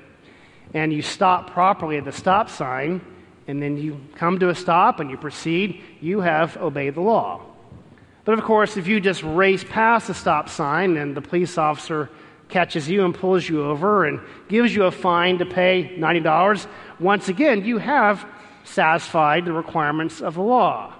and 0.72 0.92
you 0.92 1.02
stop 1.02 1.50
properly 1.50 1.96
at 1.96 2.04
the 2.04 2.12
stop 2.12 2.48
sign, 2.48 3.00
and 3.46 3.60
then 3.60 3.76
you 3.76 4.00
come 4.14 4.38
to 4.38 4.48
a 4.48 4.54
stop 4.54 5.00
and 5.00 5.10
you 5.10 5.16
proceed, 5.16 5.82
you 6.00 6.20
have 6.20 6.56
obeyed 6.56 6.94
the 6.94 7.00
law. 7.00 7.42
But 8.24 8.38
of 8.38 8.44
course, 8.44 8.76
if 8.76 8.86
you 8.86 9.00
just 9.00 9.22
race 9.24 9.64
past 9.64 10.06
the 10.06 10.14
stop 10.14 10.48
sign 10.48 10.96
and 10.96 11.16
the 11.16 11.20
police 11.20 11.58
officer 11.58 12.08
catches 12.50 12.88
you 12.88 13.04
and 13.04 13.14
pulls 13.14 13.48
you 13.48 13.64
over 13.64 14.04
and 14.04 14.20
gives 14.48 14.74
you 14.74 14.84
a 14.84 14.90
fine 14.90 15.38
to 15.38 15.46
pay 15.46 15.96
$90, 15.98 16.66
once 16.98 17.28
again, 17.28 17.64
you 17.64 17.78
have 17.78 18.26
satisfied 18.64 19.44
the 19.44 19.52
requirements 19.52 20.20
of 20.20 20.34
the 20.34 20.42
law. 20.42 20.94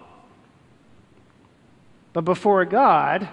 But 2.12 2.22
before 2.24 2.64
God, 2.64 3.28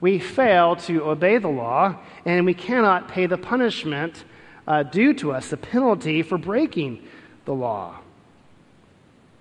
we 0.00 0.18
fail 0.18 0.76
to 0.76 1.04
obey 1.04 1.38
the 1.38 1.48
law 1.48 1.98
and 2.24 2.46
we 2.46 2.54
cannot 2.54 3.08
pay 3.08 3.26
the 3.26 3.38
punishment 3.38 4.24
uh, 4.66 4.82
due 4.82 5.14
to 5.14 5.32
us, 5.32 5.50
the 5.50 5.56
penalty 5.56 6.22
for 6.22 6.38
breaking 6.38 7.06
the 7.44 7.54
law. 7.54 7.98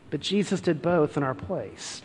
But 0.09 0.22
Jesus 0.22 0.61
did 0.61 0.82
both 0.82 1.18
in 1.18 1.24
our 1.24 1.34
place. 1.34 2.01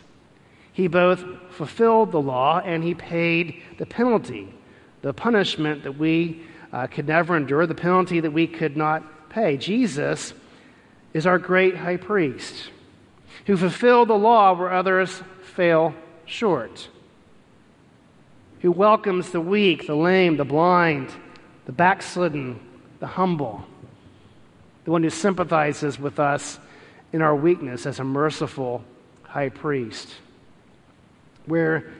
He 0.73 0.87
both 0.87 1.23
fulfilled 1.49 2.11
the 2.11 2.21
law 2.21 2.61
and 2.63 2.83
he 2.83 2.93
paid 2.93 3.61
the 3.77 3.85
penalty, 3.85 4.53
the 5.01 5.13
punishment 5.13 5.83
that 5.83 5.97
we 5.97 6.41
uh, 6.71 6.87
could 6.87 7.07
never 7.07 7.35
endure, 7.35 7.65
the 7.65 7.75
penalty 7.75 8.19
that 8.19 8.31
we 8.31 8.47
could 8.47 8.77
not 8.77 9.29
pay. 9.29 9.57
Jesus 9.57 10.33
is 11.13 11.25
our 11.25 11.39
great 11.39 11.75
high 11.75 11.97
priest 11.97 12.69
who 13.45 13.57
fulfilled 13.57 14.09
the 14.09 14.17
law 14.17 14.53
where 14.53 14.71
others 14.71 15.21
fail 15.41 15.93
short, 16.25 16.89
who 18.61 18.71
welcomes 18.71 19.31
the 19.31 19.41
weak, 19.41 19.87
the 19.87 19.95
lame, 19.95 20.37
the 20.37 20.45
blind, 20.45 21.11
the 21.65 21.71
backslidden, 21.71 22.59
the 22.99 23.07
humble, 23.07 23.65
the 24.85 24.91
one 24.91 25.03
who 25.03 25.09
sympathizes 25.09 25.99
with 25.99 26.19
us 26.19 26.59
in 27.11 27.21
our 27.21 27.35
weakness 27.35 27.85
as 27.85 27.99
a 27.99 28.03
merciful 28.03 28.83
high 29.23 29.49
priest. 29.49 30.15
Where 31.45 31.91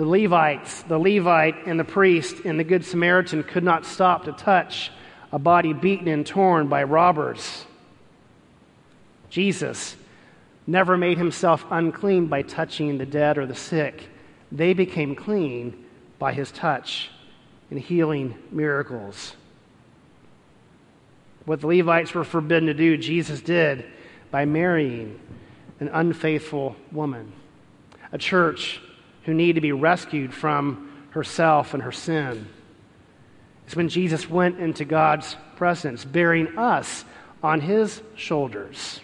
the 0.00 0.06
Levites, 0.06 0.80
the 0.84 0.98
Levite 0.98 1.66
and 1.66 1.78
the 1.78 1.84
priest 1.84 2.46
and 2.46 2.58
the 2.58 2.64
Good 2.64 2.86
Samaritan 2.86 3.42
could 3.42 3.62
not 3.62 3.84
stop 3.84 4.24
to 4.24 4.32
touch 4.32 4.90
a 5.30 5.38
body 5.38 5.74
beaten 5.74 6.08
and 6.08 6.26
torn 6.26 6.68
by 6.68 6.84
robbers. 6.84 7.66
Jesus 9.28 9.94
never 10.66 10.96
made 10.96 11.18
himself 11.18 11.66
unclean 11.70 12.28
by 12.28 12.40
touching 12.40 12.96
the 12.96 13.04
dead 13.04 13.36
or 13.36 13.44
the 13.44 13.54
sick. 13.54 14.08
They 14.50 14.72
became 14.72 15.14
clean 15.14 15.84
by 16.18 16.32
his 16.32 16.50
touch 16.50 17.10
and 17.70 17.78
healing 17.78 18.38
miracles. 18.50 19.34
What 21.44 21.60
the 21.60 21.66
Levites 21.66 22.14
were 22.14 22.24
forbidden 22.24 22.68
to 22.68 22.74
do, 22.74 22.96
Jesus 22.96 23.42
did 23.42 23.84
by 24.30 24.46
marrying 24.46 25.20
an 25.78 25.88
unfaithful 25.88 26.74
woman. 26.90 27.34
A 28.12 28.16
church 28.16 28.80
who 29.24 29.34
need 29.34 29.54
to 29.54 29.60
be 29.60 29.72
rescued 29.72 30.32
from 30.32 31.06
herself 31.10 31.74
and 31.74 31.82
her 31.82 31.92
sin. 31.92 32.48
It's 33.66 33.76
when 33.76 33.88
Jesus 33.88 34.28
went 34.28 34.58
into 34.58 34.84
God's 34.84 35.36
presence, 35.56 36.04
bearing 36.04 36.58
us 36.58 37.04
on 37.42 37.60
his 37.60 38.02
shoulders, 38.16 39.00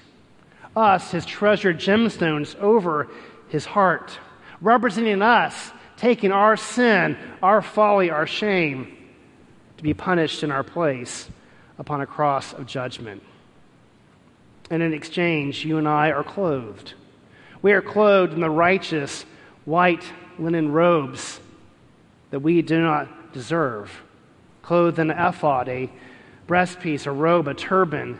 us, 0.74 1.10
his 1.10 1.24
treasured 1.24 1.78
gemstones, 1.78 2.56
over 2.58 3.08
his 3.48 3.64
heart, 3.64 4.18
representing 4.60 5.22
us, 5.22 5.72
taking 5.96 6.32
our 6.32 6.56
sin, 6.56 7.16
our 7.42 7.62
folly, 7.62 8.10
our 8.10 8.26
shame 8.26 8.96
to 9.76 9.82
be 9.82 9.94
punished 9.94 10.42
in 10.42 10.50
our 10.50 10.64
place 10.64 11.28
upon 11.78 12.00
a 12.00 12.06
cross 12.06 12.52
of 12.52 12.66
judgment. 12.66 13.22
And 14.70 14.82
in 14.82 14.92
exchange, 14.92 15.64
you 15.64 15.78
and 15.78 15.86
I 15.86 16.10
are 16.10 16.24
clothed. 16.24 16.94
We 17.62 17.72
are 17.72 17.82
clothed 17.82 18.32
in 18.32 18.40
the 18.40 18.50
righteous 18.50 19.24
white 19.66 20.10
linen 20.38 20.72
robes 20.72 21.40
that 22.30 22.40
we 22.40 22.62
do 22.62 22.80
not 22.80 23.34
deserve, 23.34 24.02
clothed 24.62 24.98
in 24.98 25.10
an 25.10 25.28
ephod, 25.28 25.68
a 25.68 25.90
breastpiece, 26.48 27.06
a 27.06 27.10
robe, 27.10 27.48
a 27.48 27.54
turban, 27.54 28.18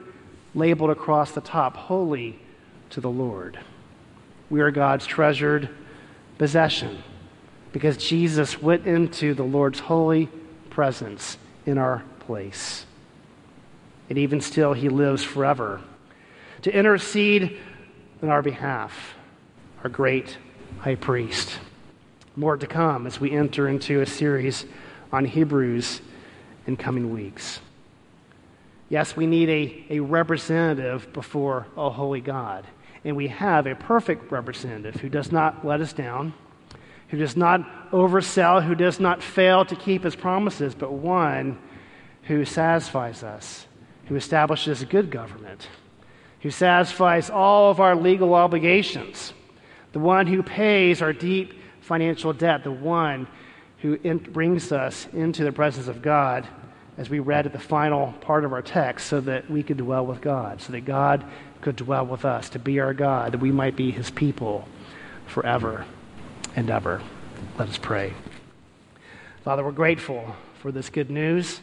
labeled 0.55 0.91
across 0.91 1.33
the 1.33 1.41
top, 1.41 1.77
holy 1.77 2.39
to 2.91 3.01
the 3.01 3.11
Lord. 3.11 3.59
We 4.51 4.61
are 4.61 4.71
God's 4.71 5.07
treasured 5.07 5.71
possession 6.39 7.03
because 7.73 7.97
Jesus 7.97 8.61
went 8.61 8.87
into 8.87 9.35
the 9.35 9.43
Lord's 9.43 9.81
holy 9.81 10.29
presence 10.71 11.39
in 11.65 11.79
our 11.79 12.03
place. 12.21 12.87
And 14.09 14.19
even 14.19 14.41
still, 14.41 14.73
he 14.73 14.89
lives 14.89 15.23
forever 15.23 15.81
to 16.63 16.75
intercede 16.75 17.59
on 18.23 18.29
our 18.29 18.43
behalf, 18.43 19.15
our 19.83 19.91
great 19.91 20.39
high 20.79 20.95
priest. 20.95 21.59
More 22.37 22.57
to 22.57 22.67
come 22.67 23.07
as 23.07 23.21
we 23.21 23.31
enter 23.31 23.69
into 23.69 24.01
a 24.01 24.07
series 24.07 24.65
on 25.13 25.25
Hebrews 25.25 26.01
in 26.67 26.77
coming 26.77 27.13
weeks. 27.13 27.61
Yes, 28.89 29.17
we 29.17 29.27
need 29.27 29.49
a, 29.49 29.95
a 29.97 30.01
representative 30.01 31.13
before 31.13 31.67
a 31.77 31.91
holy 31.91 32.21
God. 32.21 32.67
And 33.05 33.17
we 33.17 33.29
have 33.29 33.67
a 33.67 33.75
perfect 33.75 34.31
representative 34.31 35.01
who 35.01 35.09
does 35.09 35.33
not 35.33 35.65
let 35.65 35.81
us 35.81 35.93
down, 35.93 36.35
who 37.09 37.19
does 37.19 37.37
not 37.37 37.91
oversell, 37.91 38.63
who 38.63 38.75
does 38.75 39.01
not 39.01 39.23
fail 39.23 39.65
to 39.65 39.77
keep 39.77 40.05
his 40.05 40.17
promises, 40.17 40.75
but 40.75 40.93
one 40.93 41.59
who 42.25 42.45
satisfies 42.45 43.23
us 43.23 43.67
who 44.07 44.17
establishes 44.17 44.83
a 44.83 44.87
good 44.87 45.11
government, 45.11 45.69
who 46.41 46.51
satisfies 46.51 47.29
all 47.29 47.71
of 47.71 47.81
our 47.81 47.95
legal 47.95 48.35
obligations, 48.35 49.33
the 49.97 50.01
one 50.01 50.27
who 50.27 50.43
pays 50.43 51.01
our 51.01 51.15
deep 51.15 51.55
financial 51.81 52.35
debt, 52.35 52.63
the 52.65 52.71
one 52.71 53.27
who 53.79 53.99
in, 54.05 54.19
brings 54.19 54.71
us 54.71 55.09
into 55.15 55.43
the 55.43 55.53
presence 55.53 55.89
of 55.89 56.03
God, 56.03 56.47
as 56.99 57.09
we 57.09 57.19
read 57.19 57.47
at 57.47 57.55
the 57.55 57.59
final 57.59 58.13
part 58.21 58.45
of 58.45 58.53
our 58.53 58.61
text, 58.61 59.07
so 59.07 59.23
that 59.23 59.51
we 59.51 59.63
could 59.63 59.79
dwell 59.79 60.05
with 60.05 60.21
God, 60.21 60.61
so 60.61 60.73
that 60.73 60.83
God 60.85 61.25
could 61.63 61.77
dwell 61.77 62.05
with 62.05 62.27
us, 62.27 62.51
to 62.51 62.59
be 62.59 62.79
our 62.79 62.93
God, 62.93 63.33
that 63.33 63.41
we 63.41 63.51
might 63.51 63.75
be 63.75 63.91
his 63.91 64.11
people 64.11 64.69
forever 65.27 65.87
and 66.55 66.69
ever. 66.69 67.01
Let 67.59 67.71
us 67.71 67.79
pray. 67.79 68.13
Father, 69.45 69.65
we're 69.65 69.73
grateful 69.73 70.37
for 70.61 70.73
this 70.73 70.91
good 70.91 71.11
news. 71.11 71.59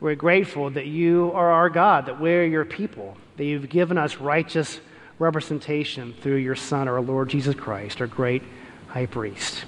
We're 0.00 0.14
grateful 0.14 0.70
that 0.70 0.86
you 0.86 1.32
are 1.34 1.50
our 1.50 1.68
God, 1.68 2.06
that 2.06 2.18
we're 2.18 2.46
your 2.46 2.64
people, 2.64 3.18
that 3.36 3.44
you've 3.44 3.68
given 3.68 3.98
us 3.98 4.16
righteous 4.16 4.80
representation 5.18 6.14
through 6.20 6.36
your 6.36 6.56
Son, 6.56 6.88
our 6.88 7.00
Lord 7.00 7.28
Jesus 7.28 7.54
Christ, 7.54 8.00
our 8.00 8.06
great 8.06 8.42
high 8.88 9.06
priest. 9.06 9.64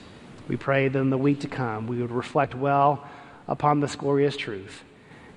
We 0.48 0.57
pray 0.57 0.88
that 0.88 0.98
in 0.98 1.11
the 1.11 1.18
week 1.18 1.40
to 1.40 1.48
come 1.48 1.86
we 1.86 2.01
would 2.01 2.11
reflect 2.11 2.55
well 2.55 3.07
upon 3.48 3.80
this 3.80 3.96
glorious 3.96 4.36
truth 4.36 4.82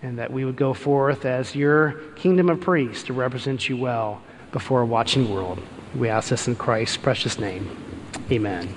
and 0.01 0.19
that 0.19 0.31
we 0.31 0.45
would 0.45 0.55
go 0.55 0.73
forth 0.73 1.25
as 1.25 1.55
your 1.55 1.93
kingdom 2.15 2.49
of 2.49 2.61
priests 2.61 3.03
to 3.03 3.13
represent 3.13 3.69
you 3.69 3.77
well 3.77 4.21
before 4.51 4.81
a 4.81 4.85
watching 4.85 5.33
world. 5.33 5.59
We 5.95 6.09
ask 6.09 6.29
this 6.29 6.47
in 6.47 6.55
Christ's 6.55 6.97
precious 6.97 7.39
name. 7.39 7.69
Amen. 8.31 8.67